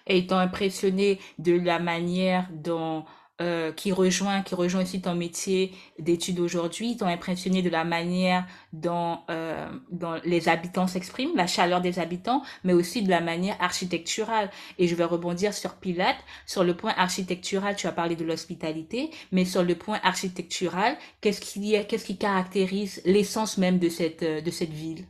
[0.07, 3.05] Et étant impressionné de la manière dont
[3.41, 8.45] euh, qui rejoint qui rejoint aussi ton métier d'études aujourd'hui, t'ont impressionné de la manière
[8.71, 13.55] dont, euh, dont les habitants s'expriment, la chaleur des habitants, mais aussi de la manière
[13.59, 14.51] architecturale.
[14.77, 19.09] Et je vais rebondir sur Pilate, sur le point architectural, tu as parlé de l'hospitalité,
[19.31, 24.51] mais sur le point architectural, qu'est-ce qui, qu'est-ce qui caractérise l'essence même de cette, de
[24.51, 25.07] cette ville?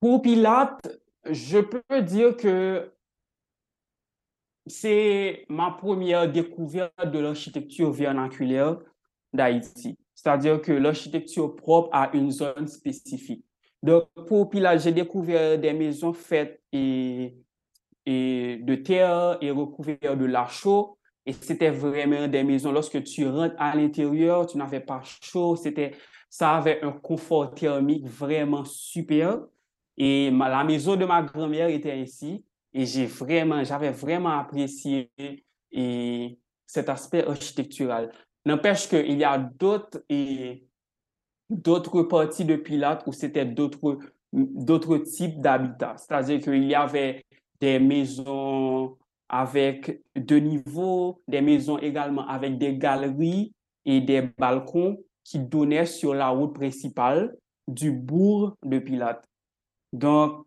[0.00, 0.88] Pour Pilate,
[1.24, 2.92] je peux dire que
[4.66, 8.78] c'est ma première découverte de l'architecture vernaculaire
[9.32, 9.98] d'Haïti.
[10.14, 13.44] C'est-à-dire que l'architecture propre à une zone spécifique.
[13.82, 17.36] Donc, pour Pilat, j'ai découvert des maisons faites et,
[18.04, 20.98] et de terre et recouvertes de la chaux.
[21.24, 25.56] Et c'était vraiment des maisons, lorsque tu rentres à l'intérieur, tu n'avais pas chaud.
[26.30, 29.40] Ça avait un confort thermique vraiment super.
[29.98, 32.44] Et la maison de ma grand-mère était ainsi.
[32.72, 35.10] Et j'ai vraiment, j'avais vraiment apprécié
[35.72, 38.12] et cet aspect architectural.
[38.46, 40.64] N'empêche qu'il y a d'autres et
[41.50, 43.98] d'autres parties de Pilates où c'était d'autres
[44.32, 45.96] d'autres types d'habitats.
[45.96, 47.24] C'est-à-dire qu'il y avait
[47.60, 48.96] des maisons
[49.28, 53.52] avec deux niveaux, des maisons également avec des galeries
[53.84, 57.36] et des balcons qui donnaient sur la route principale
[57.66, 59.24] du bourg de Pilate.
[59.92, 60.46] Donc,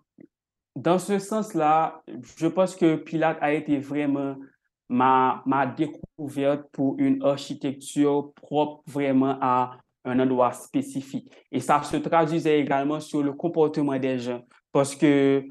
[0.75, 2.01] dans ce sens-là,
[2.37, 4.35] je pense que Pilate a été vraiment
[4.87, 11.31] ma, ma découverte pour une architecture propre vraiment à un endroit spécifique.
[11.51, 14.41] Et ça se traduisait également sur le comportement des gens.
[14.71, 15.45] Parce que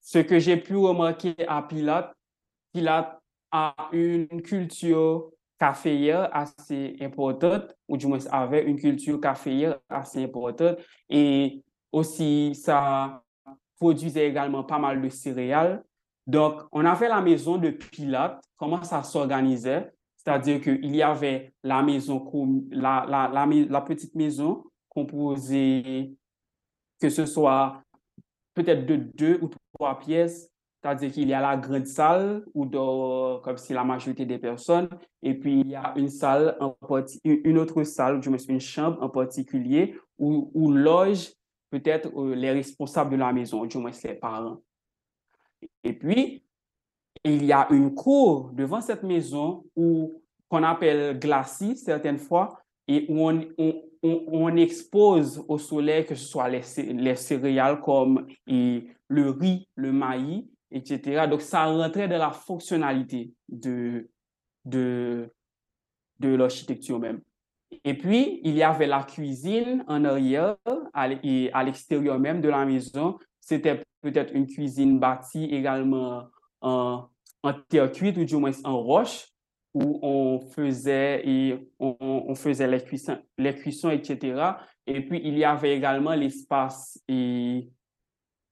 [0.00, 2.12] ce que j'ai pu remarquer à Pilate,
[2.72, 3.18] Pilate
[3.50, 10.78] a une culture caféière assez importante, ou du moins avait une culture caféière assez importante.
[11.08, 11.62] Et
[11.92, 13.22] aussi, ça
[13.78, 15.84] produisait également pas mal de céréales.
[16.26, 21.82] Donc, on avait la maison de Pilate, comment ça s'organisait, c'est-à-dire qu'il y avait la
[21.82, 22.28] maison,
[22.70, 26.16] la, la, la, la, petite maison composée,
[27.00, 27.80] que ce soit
[28.54, 30.50] peut-être de deux ou trois pièces,
[30.82, 34.88] c'est-à-dire qu'il y a la grande salle où dort comme si la majorité des personnes,
[35.22, 36.76] et puis il y a une salle, en
[37.24, 41.32] une autre salle, je me une chambre en particulier où, où loge
[41.70, 44.60] peut-être euh, les responsables de la maison, du moins les parents.
[45.82, 46.42] Et puis,
[47.24, 53.06] il y a une cour devant cette maison où qu'on appelle glacis certaines fois et
[53.08, 53.28] où
[54.02, 56.62] on, expose au soleil que ce soit les,
[56.92, 61.26] les céréales comme et le riz, le maïs, etc.
[61.28, 64.08] Donc, ça rentrait dans la fonctionnalité de,
[64.64, 65.28] de,
[66.20, 67.20] de l'architecture même.
[67.84, 70.56] Et puis, il y avait la cuisine en arrière
[70.92, 73.18] à l'extérieur même de la maison.
[73.40, 76.28] C'était peut-être une cuisine bâtie également
[76.60, 77.08] en,
[77.42, 79.28] en terre cuite ou du moins en roche
[79.76, 84.52] où on faisait, et on, faisait les, cuissons, les cuissons, etc.
[84.86, 86.98] Et puis, il y avait également l'espace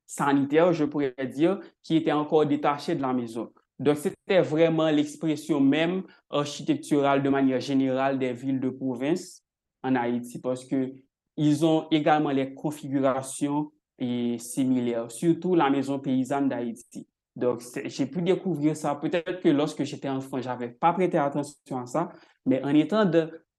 [0.07, 3.51] sanitaire, je pourrais dire, qui était encore détaché de la maison.
[3.79, 9.43] Donc, c'était vraiment l'expression même architecturale de manière générale des villes de province
[9.83, 10.93] en Haïti parce que
[11.37, 17.09] ils ont également les configurations similaires, surtout la maison paysanne d'Haïti.
[17.37, 18.95] Donc, j'ai pu découvrir ça.
[18.95, 22.13] Peut-être que lorsque j'étais enfant, j'avais pas prêté attention à ça,
[22.47, 23.11] mais en étant,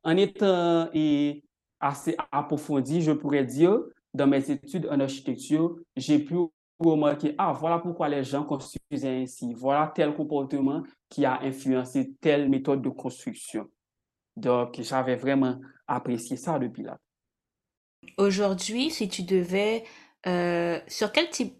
[0.04, 0.90] en étant
[1.80, 3.80] assez approfondi, je pourrais dire,
[4.14, 6.36] dans mes études en architecture, j'ai pu
[6.80, 9.54] remarquer, ah, voilà pourquoi les gens construisaient ainsi.
[9.54, 13.70] Voilà tel comportement qui a influencé telle méthode de construction.
[14.36, 16.98] Donc, j'avais vraiment apprécié ça depuis là.
[18.18, 19.84] Aujourd'hui, si tu devais,
[20.28, 21.56] euh, sur quel type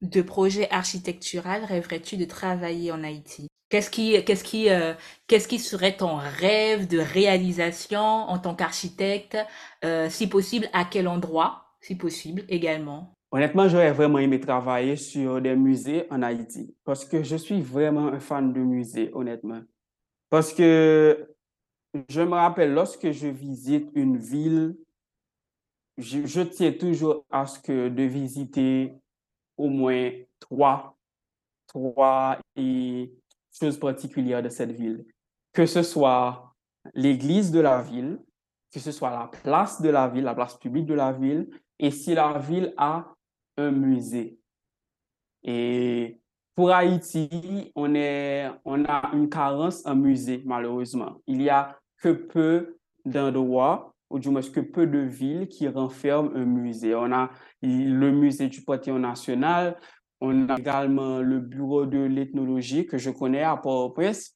[0.00, 3.48] de projet architectural rêverais-tu de travailler en Haïti?
[3.68, 4.94] Qu'est-ce qui, qu'est-ce qui, euh,
[5.26, 9.36] qu'est-ce qui serait ton rêve de réalisation en tant qu'architecte
[9.84, 13.17] euh, Si possible, à quel endroit Si possible, également?
[13.30, 18.08] Honnêtement, j'aurais vraiment aimé travailler sur des musées en Haïti parce que je suis vraiment
[18.08, 19.60] un fan de musées, honnêtement.
[20.30, 21.34] Parce que
[22.08, 24.76] je me rappelle, lorsque je visite une ville,
[25.98, 28.94] je, tiens toujours à ce que de visiter
[29.56, 30.96] au moins trois,
[31.66, 33.12] trois et
[33.50, 35.04] choses particulières de cette ville.
[35.52, 36.54] Que ce soit
[36.94, 38.20] l'église de la ville,
[38.72, 41.90] que ce soit la place de la ville, la place publique de la ville, et
[41.90, 43.14] si la ville a
[43.58, 44.38] un musée.
[45.42, 46.20] Et
[46.54, 51.20] pour Haïti, on, est, on a une carence en musée, malheureusement.
[51.26, 56.30] Il y a que peu d'endroits ou du moins que peu de villes qui renferment
[56.34, 56.94] un musée.
[56.94, 57.30] On a
[57.62, 59.78] le musée du Panthéon national,
[60.20, 64.34] on a également le bureau de l'ethnologie que je connais à Port-au-Prince.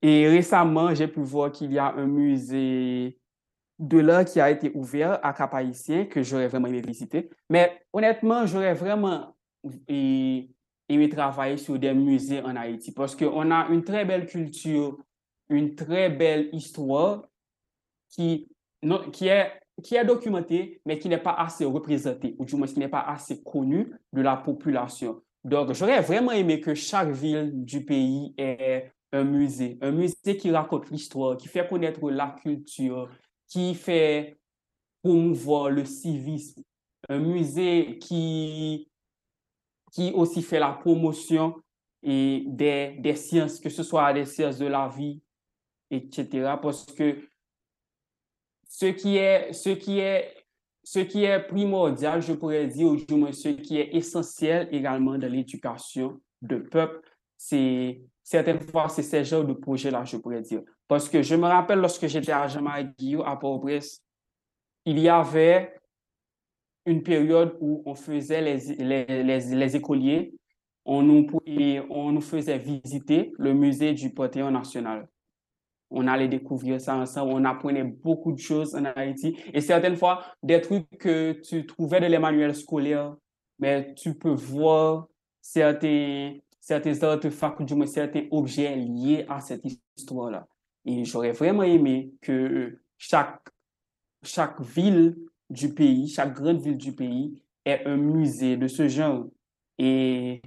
[0.00, 3.17] Et récemment, j'ai pu voir qu'il y a un musée
[3.78, 7.30] de l'art qui a été ouvert à Cap-Haïtien que j'aurais vraiment aimé visiter.
[7.48, 9.36] Mais honnêtement, j'aurais vraiment
[9.86, 14.98] aimé travailler sur des musées en Haïti parce qu'on a une très belle culture,
[15.48, 17.28] une très belle histoire
[18.10, 18.48] qui
[19.12, 19.52] qui est,
[19.82, 23.02] qui est documenté, mais qui n'est pas assez représenté, ou du moins qui n'est pas
[23.02, 25.22] assez connu de la population.
[25.44, 30.50] Donc, j'aurais vraiment aimé que chaque ville du pays ait un musée, un musée qui
[30.50, 33.08] raconte l'histoire, qui fait connaître la culture,
[33.48, 34.38] qui fait
[35.02, 36.62] promouvoir le civisme,
[37.08, 38.90] un musée qui,
[39.92, 41.60] qui aussi fait la promotion
[42.02, 45.20] et des, des sciences, que ce soit des sciences de la vie,
[45.90, 46.56] etc.
[46.60, 47.28] Parce que
[48.68, 50.34] ce qui est, ce qui est,
[50.84, 55.18] ce qui est primordial, je pourrais dire, ou du moins ce qui est essentiel également
[55.18, 57.00] dans l'éducation de peuple,
[57.38, 60.62] c'est certaines fois, c'est ces genres de projets-là, je pourrais dire.
[60.88, 64.02] Parce que je me rappelle lorsque j'étais à Jamaïque, à Port-au-Prince,
[64.84, 65.74] il y avait
[66.84, 70.34] une période où on faisait les, les, les, les écoliers,
[70.84, 71.26] on nous,
[71.90, 75.06] on nous faisait visiter le musée du Panthéon national.
[75.90, 79.36] On allait découvrir ça ensemble, on apprenait beaucoup de choses en Haïti.
[79.52, 83.14] Et certaines fois, des trucs que tu trouvais dans les manuels scolaires,
[83.58, 85.08] mais tu peux voir
[85.40, 86.36] certains,
[86.68, 87.02] certains
[87.74, 89.64] moins certains objets liés à cette
[89.96, 90.46] histoire-là.
[90.84, 93.48] Et j'aurais vraiment aimé que chaque,
[94.22, 95.16] chaque ville
[95.48, 99.24] du pays, chaque grande ville du pays ait un musée de ce genre.
[99.78, 100.42] Et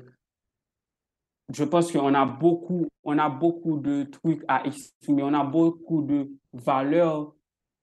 [1.51, 6.03] je pense qu'on a beaucoup, on a beaucoup de trucs à exprimer, on a beaucoup
[6.03, 7.34] de valeurs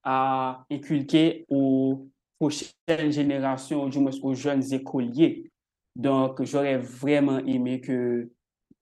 [0.05, 2.07] à inculquer aux
[2.39, 5.51] prochaines générations, du moins aux jeunes écoliers.
[5.99, 8.31] Donc, j'aurais vraiment aimé que,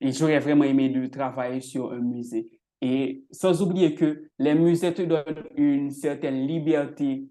[0.00, 2.48] j'aurais vraiment aimé de travailler sur un musée.
[2.82, 7.26] Et sans oublier que les musées te donnent une certaine liberté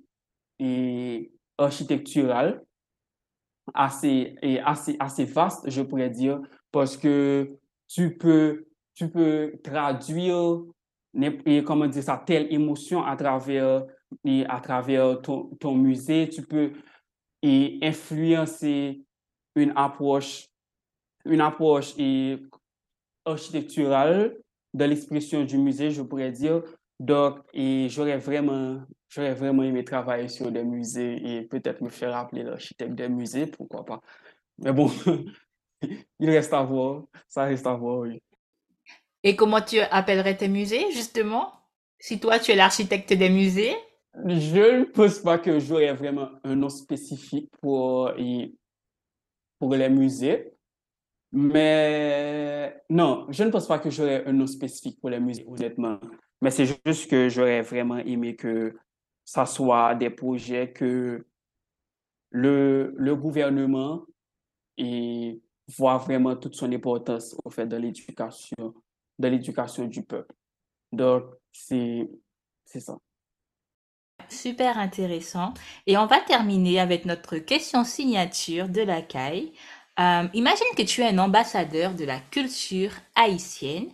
[0.60, 2.64] et architecturale
[3.74, 7.48] assez, et assez, assez vaste, je pourrais dire, parce que
[7.88, 8.66] tu peux,
[8.96, 10.64] tu peux traduire
[11.46, 13.86] et comment dire ça, telle émotion à travers,
[14.24, 16.30] et à travers ton, ton musée.
[16.30, 16.72] Tu peux
[17.42, 19.05] et influencer
[19.56, 20.47] une approche,
[21.26, 22.38] une approche et
[23.26, 24.38] architecturale
[24.74, 26.62] de l'expression du musée, je pourrais dire.
[26.99, 32.16] Donc, et j'aurais vraiment, j'aurais vraiment aimé travailler sur des musées et peut-être me faire
[32.16, 34.01] appeler l'architecte des musées, pourquoi pas.
[34.60, 34.89] Mais bon,
[36.20, 38.22] il reste à voir, ça reste à voir, oui.
[39.24, 41.51] Et comment tu appellerais tes musées, justement?
[41.99, 43.76] Si toi, tu es l'architecte des musées?
[44.24, 48.12] Je ne pense pas que j'aurais vraiment un nom spécifique pour,
[49.60, 50.53] pour les musées.
[51.32, 55.99] Mais non, je ne pense pas que j'aurais un nom spécifique pour les musées, honnêtement.
[56.41, 58.76] Mais c'est juste que j'aurais vraiment aimé que
[59.24, 61.26] ça soit des projets que
[62.30, 64.06] le, le gouvernement
[65.78, 68.74] voit vraiment toute son importance au fait de l'éducation,
[69.18, 70.34] de l'éducation du peuple.
[70.91, 72.08] Donc, c'est
[72.66, 72.97] ça.
[74.30, 75.53] Super intéressant.
[75.88, 79.53] Et on va terminer avec notre question signature de la CAI.
[79.99, 83.91] Euh, imagine que tu es un ambassadeur de la culture haïtienne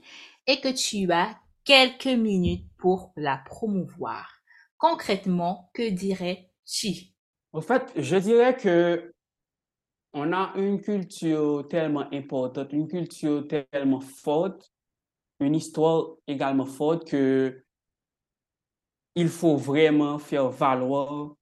[0.48, 4.32] et que tu as quelques minutes pour la promouvoir.
[4.78, 7.12] Concrètement, que dirais-tu?
[7.54, 9.14] En fait, je dirais que
[10.14, 14.72] on a une culture tellement importante, une culture tellement forte,
[15.40, 17.64] une histoire également forte que
[19.16, 21.36] il faut vraiment faire valoir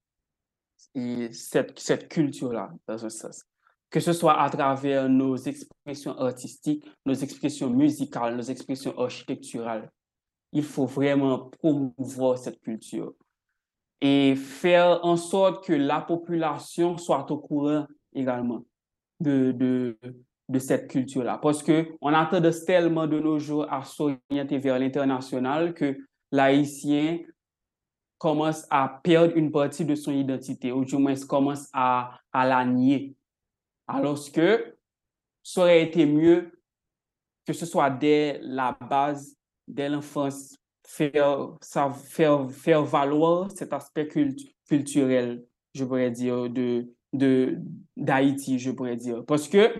[1.32, 3.44] cette, cette culture-là, dans un sens.
[3.90, 9.90] Que ce soit à travers nos expressions artistiques, nos expressions musicales, nos expressions architecturales.
[10.52, 13.14] Il faut vraiment promouvoir cette culture
[14.00, 18.64] et faire en sorte que la population soit au courant également
[19.20, 19.98] de, de,
[20.48, 21.38] de cette culture-là.
[21.38, 25.96] Parce qu'on a tendance tellement de nos jours à s'orienter vers l'international que
[26.32, 27.18] l'haïtien
[28.20, 32.66] commence à perdre une partie de son identité, ou du moins commence à, à la
[32.66, 33.16] nier.
[33.88, 34.76] Alors que
[35.42, 36.52] ça aurait été mieux
[37.46, 39.34] que ce soit dès la base,
[39.66, 40.54] dès l'enfance,
[40.86, 41.56] faire,
[41.94, 44.06] faire, faire valoir cet aspect
[44.68, 45.42] culturel,
[45.74, 47.56] je pourrais dire, de, de,
[47.96, 49.24] d'Haïti, je pourrais dire.
[49.24, 49.72] Parce que,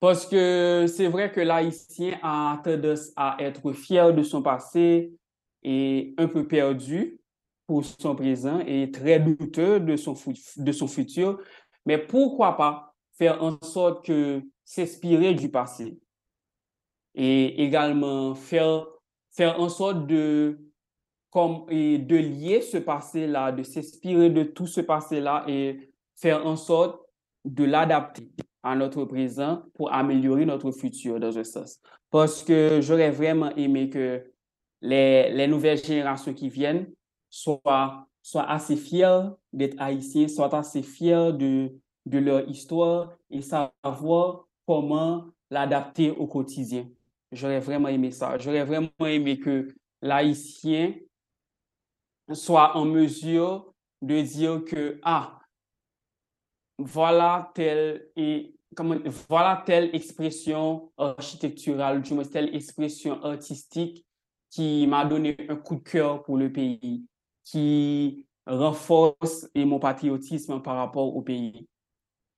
[0.00, 5.12] parce que c'est vrai que l'Haïtien a tendance à être fier de son passé
[5.66, 7.20] et un peu perdu
[7.66, 10.14] pour son présent et très douteux de son,
[10.56, 11.40] de son futur.
[11.84, 15.98] Mais pourquoi pas faire en sorte que s'inspirer du passé
[17.16, 18.86] et également faire,
[19.32, 20.60] faire en sorte de
[21.30, 26.56] comme, et de lier ce passé-là, de s'inspirer de tout ce passé-là et faire en
[26.56, 27.00] sorte
[27.44, 28.28] de l'adapter
[28.62, 31.80] à notre présent pour améliorer notre futur dans un sens.
[32.10, 34.24] Parce que j'aurais vraiment aimé que
[34.80, 36.86] les, les nouvelles générations qui viennent
[37.30, 39.22] soient, soient assez fiers
[39.52, 41.72] d'être haïtiens, soient assez fiers de,
[42.06, 46.88] de leur histoire et savoir comment l'adapter au quotidien.
[47.32, 48.38] J'aurais vraiment aimé ça.
[48.38, 50.94] J'aurais vraiment aimé que l'haïtien
[52.32, 53.72] soit en mesure
[54.02, 55.40] de dire que, ah,
[56.78, 58.96] voilà telle, et, comment,
[59.28, 64.04] voilà telle expression architecturale, du moins telle expression artistique
[64.50, 67.04] qui m'a donné un coup de cœur pour le pays,
[67.44, 71.66] qui renforce mon patriotisme par rapport au pays.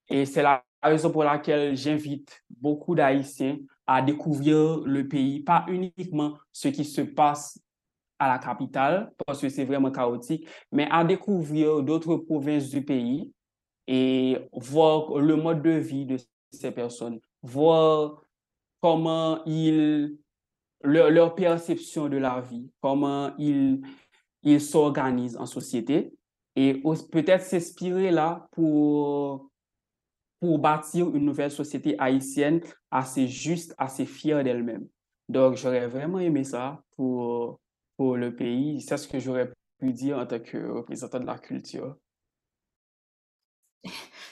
[0.09, 6.39] Et c'est la raison pour laquelle j'invite beaucoup d'Haïtiens à découvrir le pays, pas uniquement
[6.53, 7.59] ce qui se passe
[8.19, 13.33] à la capitale parce que c'est vraiment chaotique, mais à découvrir d'autres provinces du pays
[13.87, 16.19] et voir le mode de vie de
[16.51, 18.23] ces personnes, voir
[18.81, 20.19] comment ils,
[20.83, 23.81] leur, leur perception de la vie, comment ils,
[24.43, 26.13] ils s'organisent en société
[26.57, 29.51] et peut-être s'inspirer là pour,
[30.41, 32.61] pour bâtir une nouvelle société haïtienne
[32.91, 34.89] assez juste, assez fière d'elle-même.
[35.29, 37.61] Donc, j'aurais vraiment aimé ça pour,
[37.97, 38.81] pour le pays.
[38.81, 41.97] C'est ce que j'aurais pu dire en tant que représentant de la culture.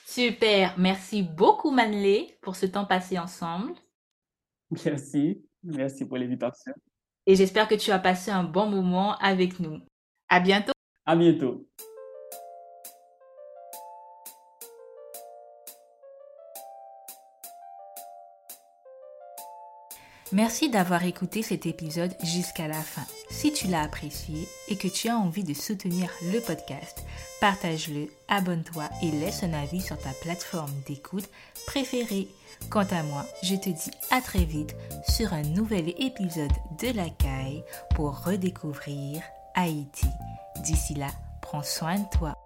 [0.05, 3.74] Super, merci beaucoup Manley pour ce temps passé ensemble.
[4.84, 6.72] Merci, merci pour l'invitation.
[7.26, 9.80] Et j'espère que tu as passé un bon moment avec nous.
[10.28, 10.72] À bientôt.
[11.04, 11.66] À bientôt.
[20.37, 23.07] Merci d'avoir écouté cet épisode jusqu'à la fin.
[23.30, 27.07] Si tu l'as apprécié et que tu as envie de soutenir le podcast,
[27.41, 31.30] partage-le, abonne-toi et laisse un avis sur ta plateforme d'écoute
[31.66, 32.28] préférée.
[32.68, 34.76] Quant à moi, je te dis à très vite
[35.09, 37.64] sur un nouvel épisode de La Caille
[37.95, 39.22] pour redécouvrir
[39.55, 40.09] Haïti.
[40.62, 41.09] D'ici là,
[41.41, 42.37] prends soin de toi.